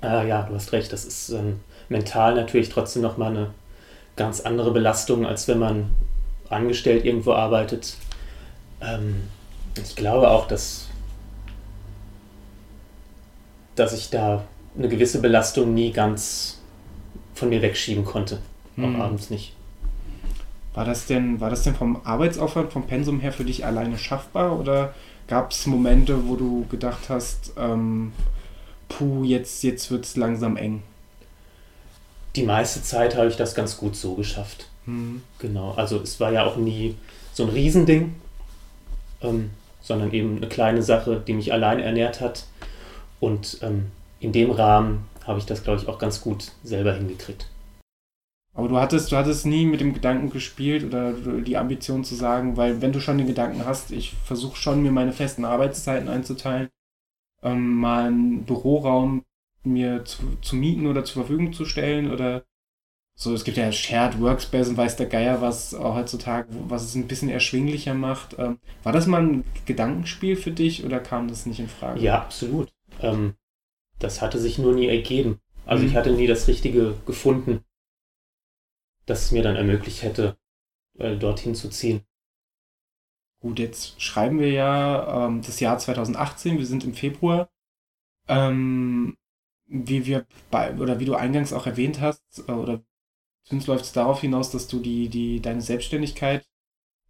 [0.04, 3.52] Äh, ja, du hast recht, das ist ähm, mental natürlich trotzdem nochmal eine
[4.16, 5.92] ganz andere Belastung, als wenn man
[6.50, 7.96] angestellt irgendwo arbeitet.
[8.82, 9.24] Ähm,
[9.78, 10.88] ich glaube auch, dass,
[13.76, 14.44] dass ich da
[14.78, 16.60] eine gewisse Belastung nie ganz
[17.34, 18.40] von mir wegschieben konnte.
[18.76, 18.96] Mhm.
[18.96, 19.54] Auch abends nicht.
[20.74, 24.58] War das denn, war das denn vom Arbeitsaufwand, vom Pensum her für dich alleine schaffbar
[24.58, 24.94] oder
[25.28, 28.14] gab es Momente, wo du gedacht hast, ähm,
[28.92, 30.84] puh, jetzt, jetzt wird es langsam eng?
[32.36, 34.68] Die meiste Zeit habe ich das ganz gut so geschafft.
[34.86, 35.24] Mhm.
[35.40, 36.96] Genau, also es war ja auch nie
[37.34, 38.16] so ein Riesending,
[39.22, 42.46] ähm, sondern eben eine kleine Sache, die mich allein ernährt hat.
[43.20, 47.48] Und ähm, in dem Rahmen habe ich das, glaube ich, auch ganz gut selber hingekriegt.
[48.54, 52.58] Aber du hattest, du hattest nie mit dem Gedanken gespielt oder die Ambition zu sagen,
[52.58, 56.70] weil wenn du schon den Gedanken hast, ich versuche schon mir meine festen Arbeitszeiten einzuteilen,
[57.44, 59.24] ähm, mal einen Büroraum
[59.64, 62.44] mir zu, zu mieten oder zur Verfügung zu stellen oder
[63.14, 67.08] so, es gibt ja Shared Workspace und weiß der Geier was heutzutage, was es ein
[67.08, 68.38] bisschen erschwinglicher macht.
[68.40, 72.00] Ähm, war das mal ein Gedankenspiel für dich oder kam das nicht in Frage?
[72.00, 72.74] Ja, absolut.
[73.00, 73.36] Ähm,
[74.00, 75.40] das hatte sich nur nie ergeben.
[75.66, 75.90] Also mhm.
[75.90, 77.64] ich hatte nie das Richtige gefunden
[79.06, 80.38] das es mir dann ermöglicht hätte,
[80.98, 82.02] äh, dorthin zu ziehen.
[83.42, 87.50] Gut, jetzt schreiben wir ja ähm, das Jahr 2018, wir sind im Februar.
[88.28, 89.18] Ähm,
[89.66, 92.84] wie wir bei, oder wie du eingangs auch erwähnt hast, äh, oder
[93.44, 96.48] zumindest läuft es darauf hinaus, dass du die, die, deine Selbstständigkeit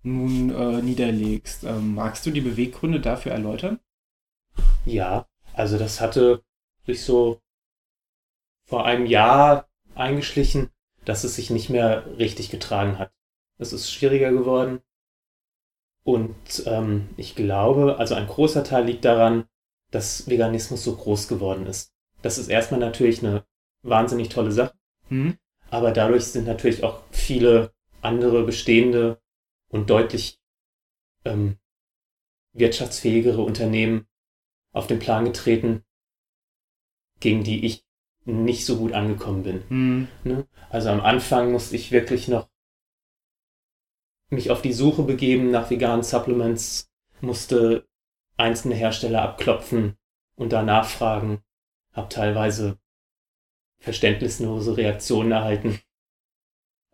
[0.03, 1.65] nun äh, niederlegst.
[1.65, 3.79] Ähm, magst du die Beweggründe dafür erläutern?
[4.85, 6.43] Ja, also das hatte
[6.85, 7.41] sich so
[8.63, 10.69] vor einem Jahr eingeschlichen,
[11.03, 13.11] dass es sich nicht mehr richtig getragen hat.
[13.57, 14.81] Es ist schwieriger geworden.
[16.03, 19.45] Und ähm, ich glaube, also ein großer Teil liegt daran,
[19.91, 21.93] dass Veganismus so groß geworden ist.
[22.21, 23.45] Das ist erstmal natürlich eine
[23.83, 24.73] wahnsinnig tolle Sache.
[25.09, 25.37] Mhm.
[25.69, 29.21] Aber dadurch sind natürlich auch viele andere bestehende
[29.69, 30.39] und deutlich
[31.23, 31.57] ähm,
[32.53, 34.07] wirtschaftsfähigere Unternehmen
[34.73, 35.83] auf den Plan getreten,
[37.19, 37.85] gegen die ich
[38.25, 39.63] nicht so gut angekommen bin.
[40.23, 40.45] Mhm.
[40.69, 42.50] Also am Anfang musste ich wirklich noch
[44.31, 47.87] mich auf die Suche begeben nach veganen Supplements, musste
[48.37, 49.97] einzelne Hersteller abklopfen
[50.35, 51.43] und da nachfragen,
[51.93, 52.79] habe teilweise
[53.79, 55.79] verständnislose Reaktionen erhalten.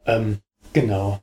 [0.05, 0.41] Ähm,
[0.73, 1.21] genau.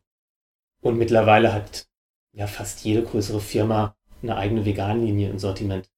[0.80, 1.88] Und mittlerweile hat
[2.32, 5.90] ja fast jede größere Firma eine eigene Veganlinie im Sortiment.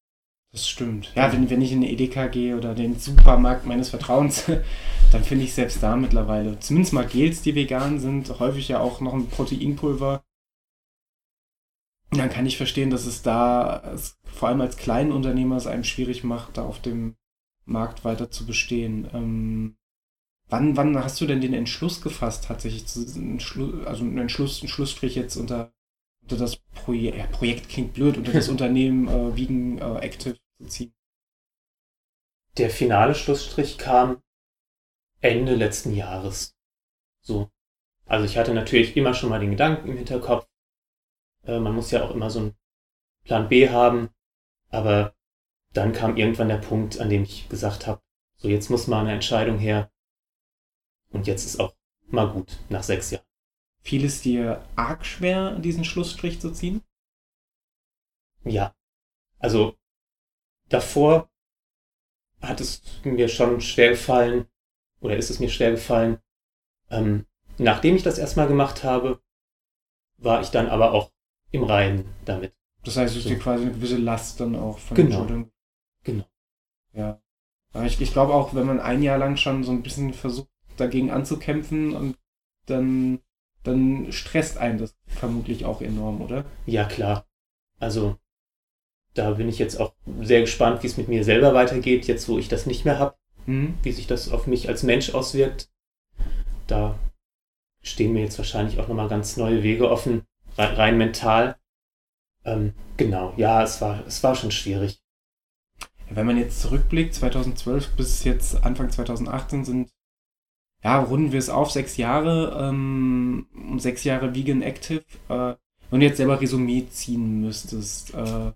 [0.57, 1.11] Das stimmt.
[1.13, 4.45] Ja, wenn, wenn ich in den Edeka gehe oder den Supermarkt meines Vertrauens,
[5.11, 8.99] dann finde ich selbst da mittlerweile, zumindest mal Gels, die vegan sind, häufig ja auch
[8.99, 10.23] noch ein Proteinpulver.
[12.11, 15.83] Und dann kann ich verstehen, dass es da, vor allem als kleinen Unternehmer, es einem
[15.83, 17.17] schwierig macht, da auf dem
[17.65, 19.07] Markt weiter zu bestehen.
[19.13, 19.75] Ähm,
[20.49, 23.01] wann, wann hast du denn den Entschluss gefasst, tatsächlich, zu,
[23.85, 25.71] also einen Entschluss, einen Schlussstrich jetzt unter
[26.23, 30.65] unter das Projekt, ja, Projekt klingt blöd, unter das Unternehmen äh, Vegan äh, Active zu
[30.65, 30.93] ziehen?
[32.57, 34.23] Der finale Schlussstrich kam
[35.21, 36.55] Ende letzten Jahres.
[37.21, 37.51] So.
[38.05, 40.47] Also ich hatte natürlich immer schon mal den Gedanken im Hinterkopf.
[41.43, 42.57] Äh, man muss ja auch immer so einen
[43.23, 44.09] Plan B haben.
[44.69, 45.15] Aber
[45.73, 48.01] dann kam irgendwann der Punkt, an dem ich gesagt habe,
[48.37, 49.91] so jetzt muss mal eine Entscheidung her.
[51.09, 51.75] Und jetzt ist auch
[52.07, 53.25] mal gut, nach sechs Jahren.
[53.81, 56.83] Fiel es dir arg schwer, diesen Schlussstrich zu ziehen?
[58.43, 58.75] Ja.
[59.39, 59.77] Also
[60.69, 61.29] davor
[62.41, 64.47] hat es mir schon schwer gefallen,
[64.99, 66.19] oder ist es mir schwer gefallen.
[66.89, 67.25] Ähm,
[67.57, 69.21] nachdem ich das erstmal gemacht habe,
[70.17, 71.11] war ich dann aber auch
[71.51, 72.53] im Reinen damit.
[72.83, 73.29] Das heißt, es ist so.
[73.29, 75.21] dir quasi eine gewisse Last dann auch von genau.
[75.21, 75.51] Entscheidung.
[76.03, 76.25] Genau.
[76.93, 77.21] Ja.
[77.73, 80.49] Aber ich, ich glaube auch, wenn man ein Jahr lang schon so ein bisschen versucht,
[80.77, 82.17] dagegen anzukämpfen und
[82.65, 83.19] dann,
[83.63, 86.45] dann stresst einen das vermutlich auch enorm, oder?
[86.65, 87.27] Ja, klar.
[87.79, 88.17] Also,
[89.17, 92.37] da bin ich jetzt auch sehr gespannt, wie es mit mir selber weitergeht, jetzt wo
[92.37, 93.15] ich das nicht mehr habe,
[93.45, 93.75] mhm.
[93.83, 95.69] wie sich das auf mich als Mensch auswirkt.
[96.67, 96.99] Da
[97.81, 100.23] stehen mir jetzt wahrscheinlich auch nochmal ganz neue Wege offen,
[100.57, 101.57] rein, rein mental.
[102.45, 104.99] Ähm, genau, ja, es war, es war schon schwierig.
[106.09, 109.89] Wenn man jetzt zurückblickt, 2012 bis jetzt Anfang 2018 sind,
[110.83, 113.47] ja, runden wir es auf, sechs Jahre, ähm,
[113.77, 115.03] sechs Jahre Vegan Active.
[115.27, 115.55] Äh,
[115.89, 118.51] wenn du jetzt selber Resümee ziehen müsstest, äh,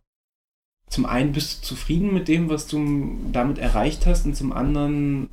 [0.92, 5.30] zum einen bist du zufrieden mit dem, was du damit erreicht hast, und zum anderen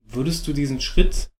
[0.00, 1.30] würdest du diesen Schritt,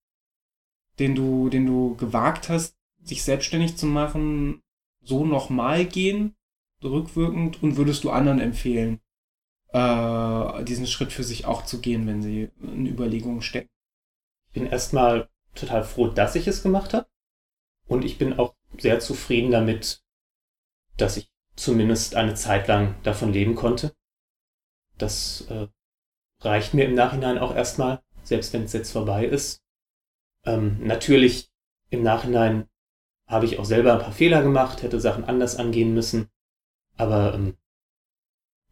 [1.00, 4.62] den du, den du gewagt hast, sich selbstständig zu machen,
[5.02, 6.36] so nochmal gehen,
[6.82, 9.00] rückwirkend, und würdest du anderen empfehlen,
[9.72, 13.70] äh, diesen Schritt für sich auch zu gehen, wenn sie in Überlegungen stecken?
[14.46, 17.08] Ich bin erstmal total froh, dass ich es gemacht habe.
[17.88, 20.04] Und ich bin auch sehr zufrieden damit,
[20.96, 23.94] dass ich zumindest eine Zeit lang davon leben konnte.
[24.98, 25.68] Das äh,
[26.40, 29.62] reicht mir im Nachhinein auch erstmal, selbst wenn es jetzt vorbei ist.
[30.44, 31.50] Ähm, natürlich
[31.90, 32.68] im Nachhinein
[33.26, 36.30] habe ich auch selber ein paar Fehler gemacht, hätte Sachen anders angehen müssen.
[36.96, 37.56] Aber ähm,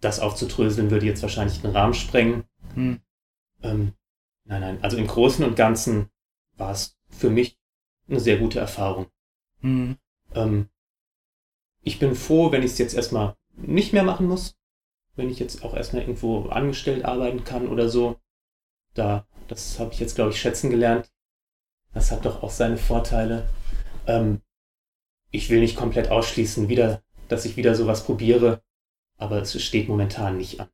[0.01, 2.45] das aufzudröseln würde jetzt wahrscheinlich den Rahmen sprengen.
[2.75, 3.01] Hm.
[3.63, 3.95] Ähm,
[4.45, 4.83] nein, nein.
[4.83, 6.11] Also im Großen und Ganzen
[6.57, 7.59] war es für mich
[8.09, 9.07] eine sehr gute Erfahrung.
[9.61, 9.97] Hm.
[10.35, 10.69] Ähm,
[11.85, 14.57] ich bin froh, wenn ich es jetzt erstmal nicht mehr machen muss.
[15.17, 18.17] Wenn ich jetzt auch erstmal irgendwo angestellt arbeiten kann oder so.
[18.95, 21.13] Da, das habe ich jetzt, glaube ich, schätzen gelernt.
[21.93, 23.49] Das hat doch auch seine Vorteile.
[24.07, 24.41] Ähm,
[25.31, 28.63] ich will nicht komplett ausschließen, wieder, dass ich wieder sowas probiere,
[29.17, 30.69] aber es steht momentan nicht an.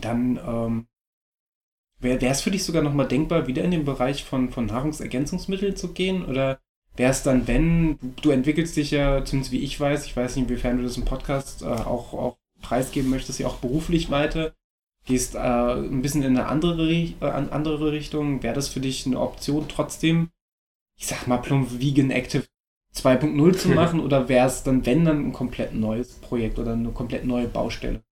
[0.00, 0.88] Dann ähm,
[1.98, 5.92] wäre es für dich sogar nochmal denkbar, wieder in den Bereich von, von Nahrungsergänzungsmitteln zu
[5.92, 6.24] gehen?
[6.24, 6.60] Oder
[6.96, 10.48] wäre es dann, wenn, du entwickelst dich ja, zumindest wie ich weiß, ich weiß nicht,
[10.48, 14.54] inwiefern du das im Podcast äh, auch, auch preisgeben möchtest, ja auch beruflich weiter,
[15.06, 19.18] gehst äh, ein bisschen in eine andere, äh, andere Richtung, wäre das für dich eine
[19.18, 20.30] Option trotzdem,
[20.98, 22.44] ich sag mal plump Vegan Active
[22.94, 26.90] 2.0 zu machen oder wäre es dann, wenn, dann ein komplett neues Projekt oder eine
[26.90, 28.02] komplett neue Baustelle?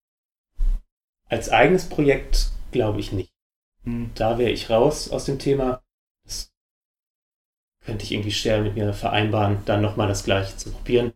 [1.28, 3.32] Als eigenes Projekt glaube ich nicht.
[3.84, 4.10] Hm.
[4.14, 5.82] Da wäre ich raus aus dem Thema
[7.88, 11.14] könnte ich irgendwie schwer mit mir vereinbaren, dann nochmal das Gleiche zu probieren.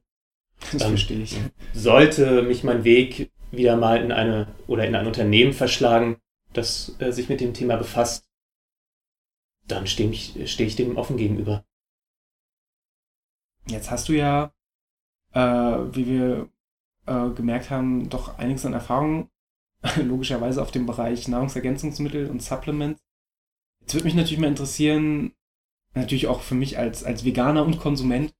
[0.72, 1.38] Das ähm, verstehe ich.
[1.74, 6.16] Sollte mich mein Weg wieder mal in eine oder in ein Unternehmen verschlagen,
[6.54, 8.24] das äh, sich mit dem Thema befasst,
[9.66, 11.62] dann stehe ich, steh ich dem offen gegenüber.
[13.66, 14.54] Jetzt hast du ja,
[15.34, 16.48] äh, wie wir
[17.04, 19.28] äh, gemerkt haben, doch einiges an Erfahrung,
[20.02, 23.02] logischerweise auf dem Bereich Nahrungsergänzungsmittel und Supplements.
[23.82, 25.34] Jetzt würde mich natürlich mal interessieren,
[25.94, 28.32] natürlich auch für mich als, als Veganer und Konsument,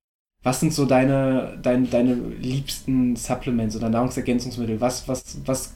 [0.43, 4.81] was sind so deine, deine, deine liebsten Supplements oder Nahrungsergänzungsmittel?
[4.81, 5.75] Was, was, was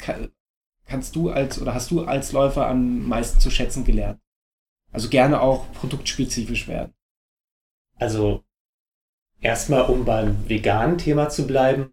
[0.86, 4.20] kannst du als oder hast du als Läufer am meisten zu schätzen gelernt?
[4.90, 6.94] Also gerne auch produktspezifisch werden.
[7.94, 8.44] Also
[9.40, 11.92] erstmal, um beim veganen Thema zu bleiben,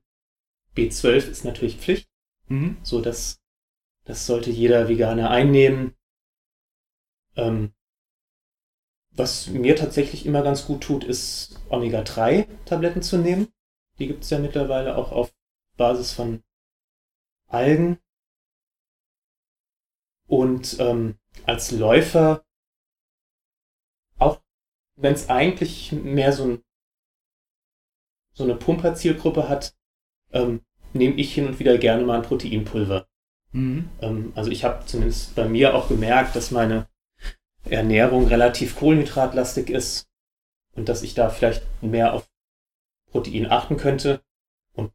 [0.76, 2.10] B12 ist natürlich Pflicht.
[2.48, 2.78] Mhm.
[2.82, 3.40] So, dass
[4.06, 5.94] das sollte jeder Veganer einnehmen.
[7.36, 7.74] Ähm,
[9.16, 13.48] was mir tatsächlich immer ganz gut tut, ist Omega-3-Tabletten zu nehmen.
[14.00, 15.34] Die gibt es ja mittlerweile auch auf
[15.78, 16.44] Basis von
[17.48, 18.00] Algen.
[20.28, 22.44] Und ähm, als Läufer,
[24.18, 24.42] auch
[24.96, 26.64] wenn es eigentlich mehr so, ein,
[28.34, 29.76] so eine Pumperzielgruppe hat,
[30.32, 30.62] ähm,
[30.94, 33.08] nehme ich hin und wieder gerne mal ein Proteinpulver.
[33.52, 33.90] Mhm.
[34.02, 36.88] Ähm, also ich habe zumindest bei mir auch gemerkt, dass meine
[37.70, 40.08] Ernährung relativ kohlenhydratlastig ist
[40.76, 42.30] und dass ich da vielleicht mehr auf
[43.12, 44.22] Protein achten könnte
[44.74, 44.92] und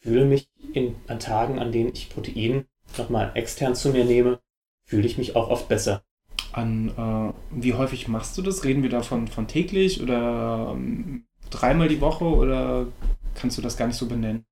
[0.00, 2.66] fühle mich in, an Tagen, an denen ich Protein
[2.96, 4.40] nochmal extern zu mir nehme,
[4.84, 6.02] fühle ich mich auch oft besser.
[6.52, 8.64] An äh, wie häufig machst du das?
[8.64, 12.86] Reden wir davon von täglich oder ähm, dreimal die Woche oder
[13.34, 14.46] kannst du das gar nicht so benennen?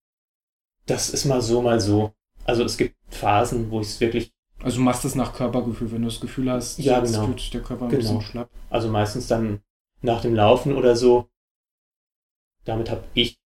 [0.84, 2.12] Das ist mal so, mal so.
[2.44, 4.32] Also es gibt Phasen, wo ich es wirklich
[4.62, 7.26] also du machst es nach Körpergefühl, wenn du das Gefühl hast, ja, jetzt genau.
[7.26, 8.00] fühlt der Körper ein genau.
[8.00, 8.50] bisschen schlapp.
[8.70, 9.60] Also meistens dann
[10.02, 11.28] nach dem Laufen oder so.
[12.64, 13.38] Damit habe ich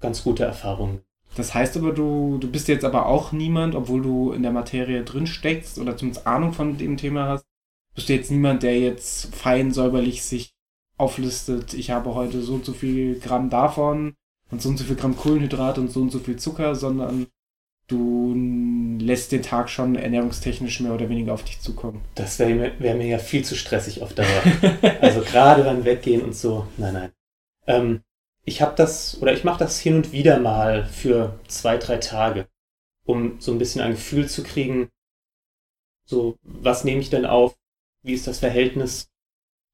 [0.00, 1.02] ganz gute Erfahrungen.
[1.36, 5.04] Das heißt aber, du, du bist jetzt aber auch niemand, obwohl du in der Materie
[5.04, 7.44] drin steckst oder zumindest Ahnung von dem Thema hast,
[7.94, 10.54] bist du jetzt niemand, der jetzt fein säuberlich sich
[10.98, 14.14] auflistet, ich habe heute so und so viel Gramm davon
[14.50, 17.26] und so und so viel Gramm Kohlenhydrat und so und so viel Zucker, sondern
[17.86, 18.34] du
[18.98, 22.02] lässt den Tag schon ernährungstechnisch mehr oder weniger auf dich zukommen.
[22.14, 24.42] Das wäre mir, wär mir ja viel zu stressig auf Dauer.
[25.00, 26.66] also gerade beim Weggehen und so.
[26.76, 27.12] Nein, nein.
[27.66, 28.02] Ähm,
[28.44, 32.48] ich habe das, oder ich mache das hin und wieder mal für zwei, drei Tage,
[33.04, 34.88] um so ein bisschen ein Gefühl zu kriegen,
[36.04, 37.56] so, was nehme ich denn auf?
[38.02, 39.10] Wie ist das Verhältnis?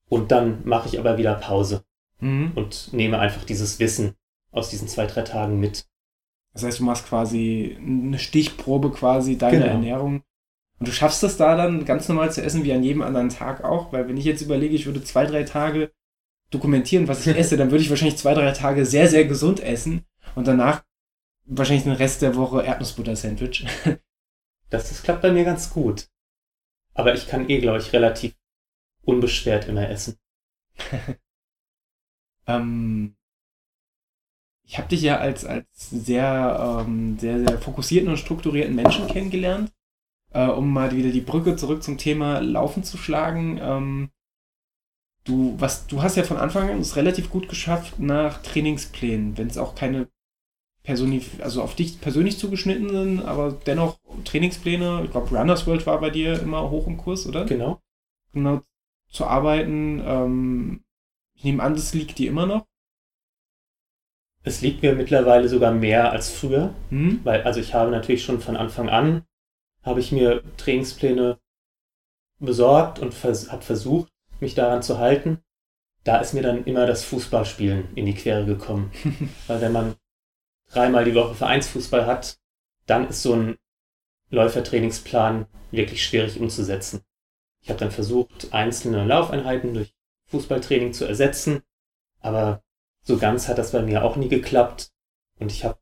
[0.09, 1.85] Und dann mache ich aber wieder Pause
[2.21, 2.53] mhm.
[2.55, 4.17] und nehme einfach dieses Wissen
[4.51, 5.87] aus diesen zwei, drei Tagen mit.
[6.53, 9.73] Das heißt, du machst quasi eine Stichprobe quasi deiner genau.
[9.73, 10.23] Ernährung.
[10.79, 13.65] Und du schaffst es da dann ganz normal zu essen wie an jedem anderen Tag
[13.65, 15.93] auch, weil wenn ich jetzt überlege, ich würde zwei, drei Tage
[16.51, 20.05] dokumentieren, was ich esse, dann würde ich wahrscheinlich zwei, drei Tage sehr, sehr gesund essen
[20.35, 20.85] und danach
[21.45, 23.67] wahrscheinlich den Rest der Woche Erdnussbutter-Sandwich.
[24.71, 26.09] Das, das klappt bei mir ganz gut.
[26.95, 28.35] Aber ich kann eh, glaube ich, relativ
[29.03, 30.19] unbeschwert immer essen.
[32.47, 33.15] ähm,
[34.65, 39.71] ich habe dich ja als, als sehr, ähm, sehr, sehr fokussierten und strukturierten Menschen kennengelernt.
[40.33, 43.59] Äh, um mal wieder die Brücke zurück zum Thema Laufen zu schlagen.
[43.61, 44.11] Ähm,
[45.25, 49.49] du, was, du hast ja von Anfang an es relativ gut geschafft nach Trainingsplänen, wenn
[49.49, 50.09] es auch keine
[50.83, 55.03] Personif also auf dich persönlich zugeschnitten sind, aber dennoch Trainingspläne.
[55.05, 57.45] Ich glaube, Runners World war bei dir immer hoch im Kurs, oder?
[57.45, 57.81] Genau.
[58.33, 58.63] Genau
[59.11, 60.03] zu arbeiten.
[60.05, 60.81] Ähm,
[61.35, 62.67] ich nehme an, das liegt dir immer noch.
[64.45, 67.21] Es liegt mir mittlerweile sogar mehr als früher, hm?
[67.25, 69.25] weil also ich habe natürlich schon von Anfang an
[69.83, 71.39] habe ich mir Trainingspläne
[72.39, 75.43] besorgt und vers habe versucht, mich daran zu halten.
[76.05, 78.91] Da ist mir dann immer das Fußballspielen in die Quere gekommen,
[79.47, 79.95] weil wenn man
[80.71, 82.39] dreimal die Woche Vereinsfußball hat,
[82.87, 83.59] dann ist so ein
[84.31, 87.03] Läufertrainingsplan wirklich schwierig umzusetzen.
[87.61, 89.95] Ich habe dann versucht, einzelne Laufeinheiten durch
[90.27, 91.63] Fußballtraining zu ersetzen,
[92.21, 92.63] aber
[93.03, 94.91] so ganz hat das bei mir auch nie geklappt
[95.39, 95.79] und ich habe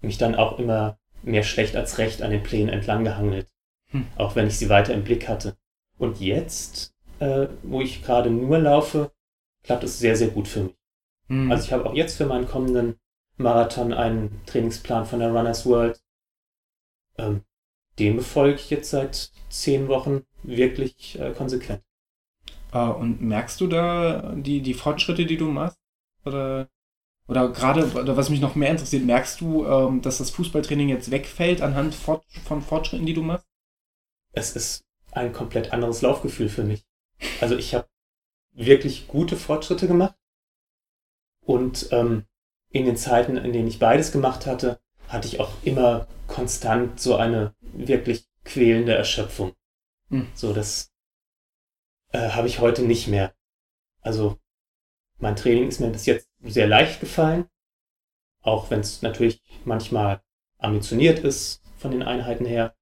[0.00, 3.48] mich dann auch immer mehr schlecht als recht an den Plänen entlang gehangelt,
[3.88, 4.06] hm.
[4.16, 5.56] auch wenn ich sie weiter im Blick hatte.
[5.98, 9.12] Und jetzt, äh, wo ich gerade nur laufe,
[9.62, 10.76] klappt es sehr, sehr gut für mich.
[11.28, 11.50] Hm.
[11.50, 12.98] Also ich habe auch jetzt für meinen kommenden
[13.36, 16.00] Marathon einen Trainingsplan von der Runners World.
[17.18, 17.42] Ähm,
[17.98, 21.82] den befolge ich jetzt seit zehn Wochen wirklich äh, konsequent.
[22.72, 25.79] Uh, und merkst du da die, die Fortschritte, die du machst?
[26.24, 26.68] Oder,
[27.26, 31.10] oder gerade, oder was mich noch mehr interessiert, merkst du, ähm, dass das Fußballtraining jetzt
[31.10, 33.46] wegfällt anhand fort, von Fortschritten, die du machst?
[34.32, 36.84] Es ist ein komplett anderes Laufgefühl für mich.
[37.40, 37.88] Also ich habe
[38.52, 40.16] wirklich gute Fortschritte gemacht
[41.44, 42.26] und ähm,
[42.70, 47.16] in den Zeiten, in denen ich beides gemacht hatte, hatte ich auch immer konstant so
[47.16, 49.54] eine wirklich quälende Erschöpfung.
[50.08, 50.28] Hm.
[50.34, 50.92] So, das
[52.12, 53.34] äh, habe ich heute nicht mehr.
[54.00, 54.38] Also
[55.20, 57.46] mein Training ist mir bis jetzt sehr leicht gefallen,
[58.42, 60.22] auch wenn es natürlich manchmal
[60.58, 62.74] ambitioniert ist von den Einheiten her.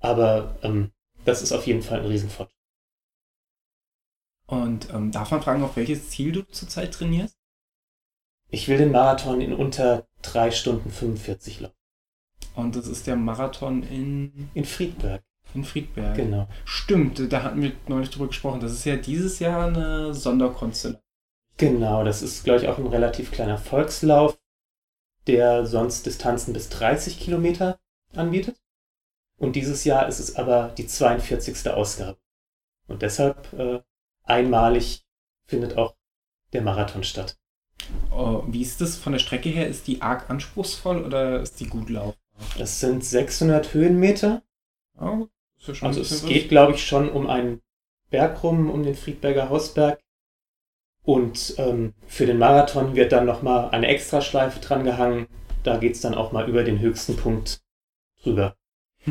[0.00, 0.92] Aber ähm,
[1.24, 2.54] das ist auf jeden Fall ein Riesenfortschritt.
[4.46, 7.38] Und ähm, darf man fragen, auf welches Ziel du zurzeit trainierst?
[8.50, 11.74] Ich will den Marathon in unter 3 Stunden 45 laufen.
[12.54, 14.50] Und das ist der Marathon in.
[14.54, 15.24] In Friedberg.
[15.54, 16.16] In Friedberg.
[16.16, 16.48] Genau.
[16.64, 18.60] Stimmt, da hatten wir neulich drüber gesprochen.
[18.60, 21.03] Das ist ja dieses Jahr eine Sonderkonstellation.
[21.56, 24.38] Genau, das ist, glaube ich, auch ein relativ kleiner Volkslauf,
[25.26, 27.78] der sonst Distanzen bis 30 Kilometer
[28.14, 28.60] anbietet.
[29.36, 31.68] Und dieses Jahr ist es aber die 42.
[31.70, 32.18] Ausgabe.
[32.86, 33.80] Und deshalb äh,
[34.24, 35.04] einmalig
[35.46, 35.94] findet auch
[36.52, 37.36] der Marathon statt.
[38.10, 39.68] Oh, wie ist das von der Strecke her?
[39.68, 42.14] Ist die arg anspruchsvoll oder ist die gut laufbar?
[42.58, 44.42] Es sind 600 Höhenmeter.
[44.98, 45.26] Oh,
[45.80, 47.62] also es geht, glaube ich, schon um einen
[48.10, 50.03] Berg rum, um den Friedberger Hausberg.
[51.04, 55.26] Und ähm, für den Marathon wird dann nochmal eine Extraschleife dran gehangen.
[55.62, 57.60] Da geht es dann auch mal über den höchsten Punkt
[58.22, 58.56] drüber.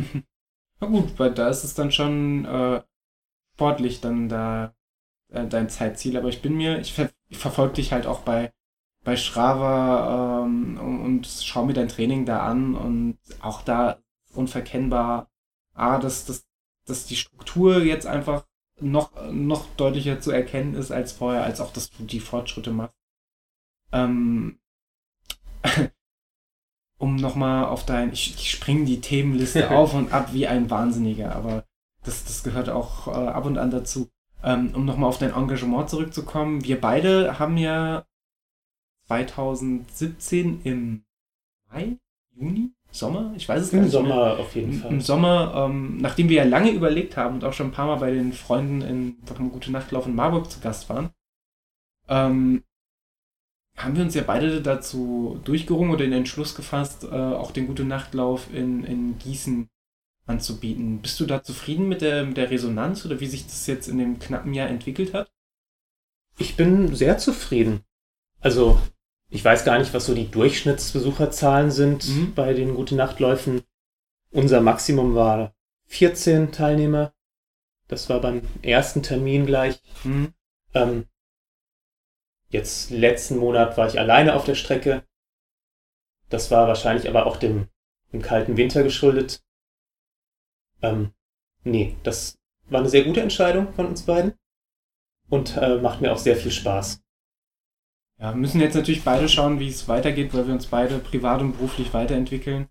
[0.80, 2.82] Na gut, weil da ist es dann schon äh,
[3.54, 4.74] sportlich dann da
[5.30, 6.18] äh, dein Zeitziel.
[6.18, 8.52] Aber ich bin mir, ich, ver ich verfolge dich halt auch bei,
[9.04, 14.00] bei Strava ähm, und, und schaue mir dein Training da an und auch da
[14.34, 15.30] unverkennbar,
[15.76, 16.46] ah, dass, dass,
[16.86, 18.46] dass die Struktur jetzt einfach
[18.80, 22.96] noch, noch deutlicher zu erkennen ist als vorher, als auch, dass du die Fortschritte machst.
[23.92, 24.60] Ähm,
[26.98, 31.36] um nochmal auf dein, ich, ich springe die Themenliste auf und ab wie ein Wahnsinniger,
[31.36, 31.66] aber
[32.04, 34.10] das, das gehört auch äh, ab und an dazu.
[34.44, 38.06] Ähm, um nochmal auf dein Engagement zurückzukommen, wir beide haben ja
[39.08, 41.06] 2017 im
[41.70, 41.98] Mai,
[42.36, 43.94] Juni, Sommer, ich weiß es Im gar nicht.
[43.94, 44.40] Im Sommer mehr.
[44.40, 44.92] auf jeden Fall.
[44.92, 47.96] Im Sommer, ähm, nachdem wir ja lange überlegt haben und auch schon ein paar Mal
[47.96, 49.18] bei den Freunden in
[49.52, 51.10] Gute Nachtlauf in Marburg zu Gast waren,
[52.08, 52.64] ähm,
[53.76, 57.84] haben wir uns ja beide dazu durchgerungen oder den Entschluss gefasst, äh, auch den Gute
[57.84, 59.70] Nachtlauf in, in Gießen
[60.28, 61.02] anzubieten.
[61.02, 63.98] Bist du da zufrieden mit der, mit der Resonanz oder wie sich das jetzt in
[63.98, 65.32] dem knappen Jahr entwickelt hat?
[66.38, 67.82] Ich bin sehr zufrieden.
[68.40, 68.80] Also,
[69.34, 72.36] ich weiß gar nicht, was so die Durchschnittsbesucherzahlen sind mhm.
[72.36, 73.64] bei den Gute Nachtläufen.
[74.30, 75.56] Unser Maximum war
[75.88, 77.14] 14 Teilnehmer.
[77.88, 79.82] Das war beim ersten Termin gleich.
[80.04, 80.34] Mhm.
[80.76, 81.08] Ähm,
[82.50, 85.04] jetzt letzten Monat war ich alleine auf der Strecke.
[86.30, 87.70] Das war wahrscheinlich aber auch dem,
[88.12, 89.44] dem kalten Winter geschuldet.
[90.84, 91.12] Ähm,
[91.64, 92.38] nee, das
[92.70, 94.36] war eine sehr gute Entscheidung von uns beiden
[95.28, 97.03] und äh, macht mir auch sehr viel Spaß.
[98.24, 101.42] Ja, wir müssen jetzt natürlich beide schauen, wie es weitergeht, weil wir uns beide privat
[101.42, 102.70] und beruflich weiterentwickeln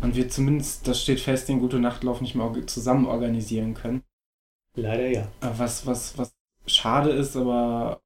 [0.00, 4.04] und wir zumindest, das steht fest, den Gute Nachtlauf nicht mehr zusammen organisieren können.
[4.76, 5.22] Leider ja.
[5.40, 6.32] Äh, was, was, was
[6.66, 8.00] schade ist, aber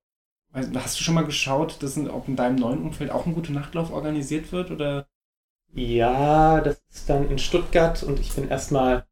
[0.54, 3.92] hast du schon mal geschaut, dass, ob in deinem neuen Umfeld auch ein Gute Nachtlauf
[3.92, 4.70] organisiert wird?
[4.70, 5.06] Oder?
[5.74, 9.04] Ja, das ist dann in Stuttgart und ich bin erstmal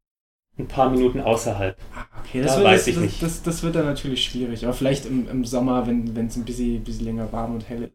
[0.59, 1.77] ein paar Minuten außerhalb.
[1.95, 3.23] Ah, okay, das, da wird, weiß ich das, nicht.
[3.23, 4.65] Das, das, wird dann natürlich schwierig.
[4.65, 7.95] Aber vielleicht im, im Sommer, wenn es ein bisschen, bisschen länger warm und hell ist.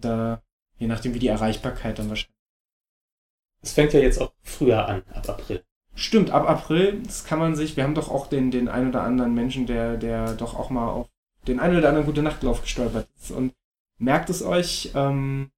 [0.00, 0.42] Da,
[0.78, 2.34] je nachdem, wie die Erreichbarkeit dann wahrscheinlich.
[3.62, 5.64] Es fängt ja jetzt auch früher an, ab April.
[5.94, 9.02] Stimmt, ab April, das kann man sich, wir haben doch auch den, den ein oder
[9.02, 11.08] anderen Menschen, der, der doch auch mal auf
[11.46, 13.32] den ein oder anderen gute Nachtlauf gestolpert ist.
[13.32, 13.52] Und
[13.98, 15.50] merkt es euch, ähm,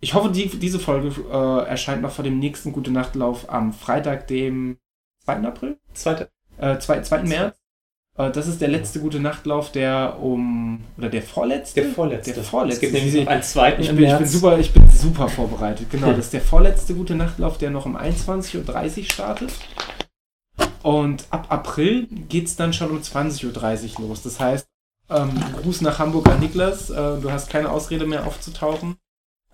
[0.00, 4.26] ich hoffe, die, diese Folge äh, erscheint noch vor dem nächsten Gute Nachtlauf am Freitag,
[4.28, 4.78] dem
[5.24, 5.36] 2.
[5.42, 5.78] April?
[5.94, 6.28] 2.
[6.58, 7.22] Äh, 2, 2.
[7.24, 7.56] März.
[8.16, 11.82] Äh, das ist der letzte gute Nachtlauf, der um oder der vorletzte?
[11.82, 12.32] Der vorletzte.
[12.32, 12.86] Der vorletzte.
[12.86, 15.90] Es gibt nämlich einen zweiten ich bin, ich bin super, ich bin super vorbereitet.
[15.90, 19.52] Genau, das ist der vorletzte gute Nachtlauf, der noch um 21.30 Uhr startet.
[20.82, 24.22] Und ab April geht es dann schon um 20.30 Uhr los.
[24.22, 24.66] Das heißt,
[25.10, 25.30] ähm,
[25.62, 26.90] Gruß nach Hamburg an Niklas.
[26.90, 28.96] Äh, du hast keine Ausrede mehr aufzutauchen.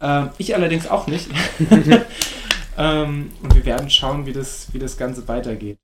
[0.00, 1.28] Äh, ich allerdings auch nicht.
[2.76, 5.78] ähm, und wir werden schauen, wie das, wie das Ganze weitergeht.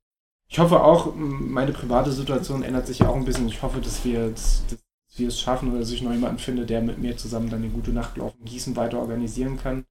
[0.49, 3.47] Ich hoffe auch, meine private Situation ändert sich auch ein bisschen.
[3.47, 4.79] Ich hoffe, dass wir, dass, dass
[5.17, 7.73] wir es schaffen oder dass ich noch jemanden finde, der mit mir zusammen dann den
[7.73, 9.85] Gute Nachtlauf in Gießen weiter organisieren kann.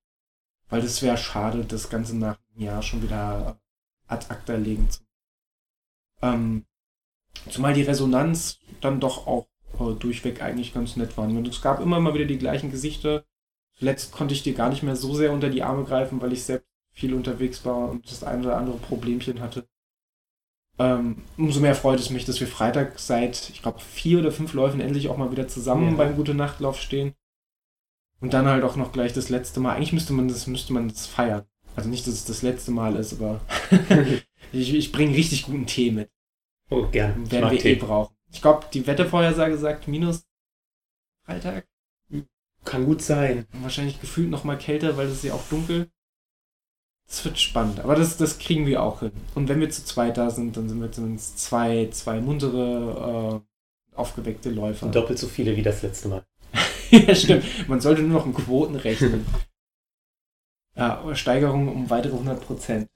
[0.68, 3.60] Weil das wäre schade, das Ganze nach einem Jahr schon wieder
[4.08, 5.00] ad acta legen zu.
[6.22, 6.64] Ähm,
[7.50, 9.46] zumal die Resonanz dann doch auch
[9.78, 11.26] äh, durchweg eigentlich ganz nett war.
[11.26, 13.24] Und es gab immer mal wieder die gleichen Gesichter.
[13.78, 16.44] Zuletzt konnte ich dir gar nicht mehr so sehr unter die Arme greifen, weil ich
[16.44, 16.66] selbst
[16.96, 19.68] viel unterwegs war und das ein oder andere Problemchen hatte.
[20.78, 24.54] Ähm, umso mehr freut es mich, dass wir Freitag seit, ich glaube, vier oder fünf
[24.54, 25.96] Läufen endlich auch mal wieder zusammen ja.
[25.96, 27.14] beim Gute Nachtlauf stehen.
[28.20, 29.76] Und dann halt auch noch gleich das letzte Mal.
[29.76, 31.44] Eigentlich müsste man das, müsste man das feiern.
[31.76, 33.42] Also nicht, dass es das letzte Mal ist, aber
[34.52, 36.10] ich, ich bringe richtig guten Tee mit.
[36.70, 37.30] Oh, gern.
[37.30, 37.72] Werden wir eh Tee.
[37.72, 38.16] eh brauchen.
[38.32, 40.24] Ich glaube, die Wettervorhersage sagt minus
[41.26, 41.66] Freitag.
[42.64, 43.46] Kann gut sein.
[43.52, 45.90] Wahrscheinlich gefühlt noch mal kälter, weil es ist ja auch dunkel.
[47.08, 49.12] Das wird spannend, aber das, das kriegen wir auch hin.
[49.34, 53.96] Und wenn wir zu zweit da sind, dann sind wir zumindest zwei, zwei muntere, äh,
[53.96, 54.86] aufgeweckte Läufer.
[54.86, 56.24] Und doppelt so viele wie das letzte Mal.
[56.90, 57.44] ja, stimmt.
[57.68, 59.24] Man sollte nur noch in Quoten rechnen.
[60.76, 62.88] ja, Steigerung um weitere 100 Prozent.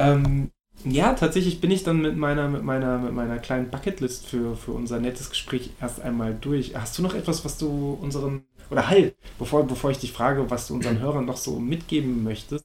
[0.00, 0.50] Ähm,
[0.84, 4.72] ja, tatsächlich bin ich dann mit meiner, mit meiner, mit meiner kleinen Bucketlist für, für
[4.72, 6.74] unser nettes Gespräch erst einmal durch.
[6.74, 10.66] Hast du noch etwas, was du unseren, oder halt, bevor, bevor ich dich frage, was
[10.66, 12.64] du unseren Hörern noch so mitgeben möchtest?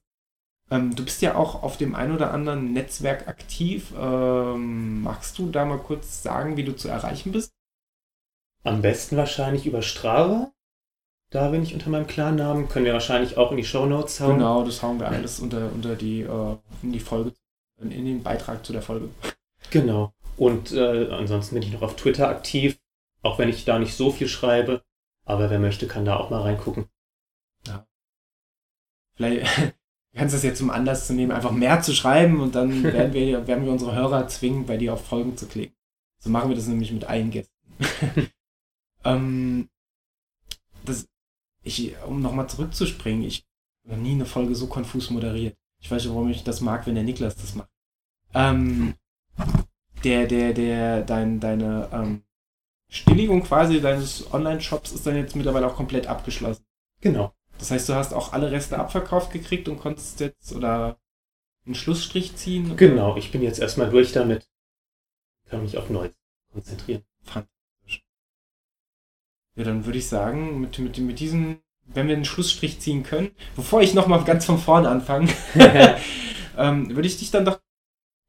[0.72, 3.94] Ähm, du bist ja auch auf dem ein oder anderen Netzwerk aktiv.
[3.98, 7.54] Ähm, magst du da mal kurz sagen, wie du zu erreichen bist?
[8.64, 10.52] Am besten wahrscheinlich über Strava.
[11.30, 12.68] Da bin ich unter meinem Klarnamen.
[12.70, 14.38] Können wir wahrscheinlich auch in die Show Notes hauen.
[14.38, 17.34] Genau, das hauen wir alles unter, unter die, äh, in die Folge
[17.78, 19.10] in den Beitrag zu der Folge.
[19.70, 20.14] Genau.
[20.38, 22.80] Und äh, ansonsten bin ich noch auf Twitter aktiv,
[23.22, 24.84] auch wenn ich da nicht so viel schreibe.
[25.26, 26.86] Aber wer möchte, kann da auch mal reingucken.
[27.68, 27.86] Ja.
[29.16, 29.76] Vielleicht
[30.16, 33.14] kannst du es jetzt zum Anlass zu nehmen, einfach mehr zu schreiben und dann werden
[33.14, 35.76] wir, werden wir unsere Hörer zwingen, bei dir auf Folgen zu klicken.
[36.20, 37.54] So machen wir das nämlich mit allen Gästen.
[39.04, 39.70] ähm,
[40.86, 41.08] das,
[41.64, 43.46] ich, um nochmal zurückzuspringen, ich
[43.88, 45.56] habe nie eine Folge so konfus moderiert.
[45.80, 47.70] Ich weiß nicht, warum ich das mag, wenn der Niklas das macht.
[48.34, 48.96] Ähm,
[50.04, 52.24] der, der, der, dein, deine ähm,
[52.90, 56.64] Stilllegung quasi deines Online-Shops ist dann jetzt mittlerweile auch komplett abgeschlossen.
[57.02, 57.34] Genau.
[57.66, 61.00] Das heißt, du hast auch alle Reste abverkauft gekriegt und konntest jetzt oder
[61.66, 62.68] einen Schlussstrich ziehen?
[62.68, 62.76] Oder?
[62.76, 64.48] Genau, ich bin jetzt erstmal durch damit.
[65.50, 66.14] Kann mich auf Neues
[66.54, 67.04] konzentrieren.
[67.24, 68.06] Fantastisch.
[69.56, 73.32] Ja, dann würde ich sagen, mit, mit, mit diesen wenn wir einen Schlussstrich ziehen können,
[73.56, 75.28] bevor ich nochmal ganz von vorne anfange,
[76.58, 77.60] ähm, würde ich dich dann doch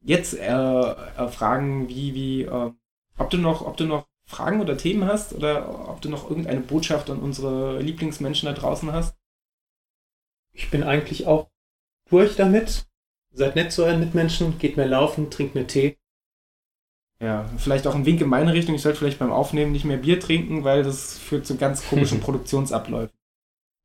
[0.03, 2.71] jetzt äh, äh, fragen, wie, wie, äh,
[3.19, 6.61] ob du noch, ob du noch Fragen oder Themen hast oder ob du noch irgendeine
[6.61, 9.16] Botschaft an unsere Lieblingsmenschen da draußen hast.
[10.57, 11.49] Ich bin eigentlich auch
[12.09, 12.87] durch damit.
[13.31, 15.97] Seid nett zu euren Mitmenschen, geht mehr laufen, trinkt mehr Tee.
[17.19, 18.73] Ja, vielleicht auch ein Wink in meine Richtung.
[18.75, 22.19] Ich sollte vielleicht beim Aufnehmen nicht mehr Bier trinken, weil das führt zu ganz komischen
[22.21, 23.15] Produktionsabläufen.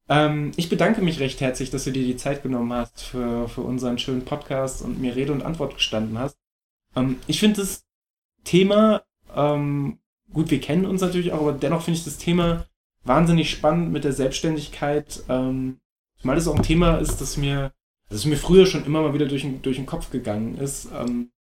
[0.09, 3.61] Ähm, ich bedanke mich recht herzlich, dass du dir die Zeit genommen hast für, für
[3.61, 6.39] unseren schönen Podcast und mir Rede und Antwort gestanden hast.
[6.97, 7.85] Ähm, ich finde das
[8.45, 9.03] Thema,
[9.35, 9.99] ähm,
[10.33, 12.66] gut, wir kennen uns natürlich auch, aber dennoch finde ich das Thema
[13.05, 15.23] wahnsinnig spannend mit der Selbstständigkeit.
[15.29, 15.82] Ähm,
[16.23, 17.73] zumal das auch ein Thema ist, das mir,
[18.09, 20.89] das mir früher schon immer mal wieder durch, durch den Kopf gegangen ist.
[20.93, 21.33] Ähm,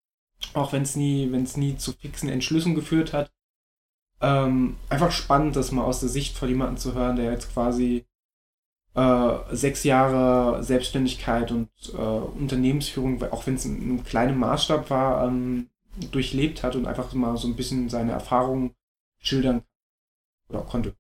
[0.55, 3.31] auch wenn es nie, wenn es nie zu fixen Entschlüssen geführt hat.
[4.23, 8.07] Ähm, einfach spannend, das mal aus der Sicht von jemandem zu hören, der jetzt quasi
[8.95, 15.27] äh, sechs Jahre Selbstständigkeit und äh, Unternehmensführung, auch wenn es in einem kleinen Maßstab war,
[15.27, 15.69] ähm,
[16.11, 18.75] durchlebt hat und einfach mal so ein bisschen seine Erfahrungen
[19.19, 19.63] schildern
[20.49, 20.95] oder konnte.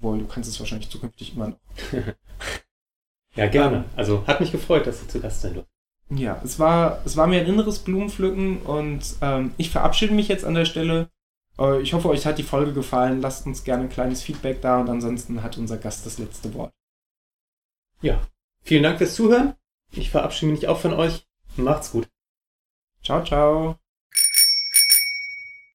[0.00, 1.58] Wohl, du kannst es wahrscheinlich zukünftig immer noch.
[3.40, 3.84] ja, gerne.
[3.96, 5.70] Also hat mich gefreut, dass du zu Gast sein durfte.
[6.10, 10.44] Ja, es war, es war mir ein inneres Blumenpflücken und ähm, ich verabschiede mich jetzt
[10.44, 11.08] an der Stelle.
[11.58, 13.22] Äh, ich hoffe, euch hat die Folge gefallen.
[13.22, 16.72] Lasst uns gerne ein kleines Feedback da und ansonsten hat unser Gast das letzte Wort.
[18.02, 18.20] Ja,
[18.62, 19.54] vielen Dank fürs Zuhören.
[19.92, 21.26] Ich verabschiede mich auch von euch.
[21.56, 22.08] Macht's gut.
[23.02, 23.76] Ciao, ciao.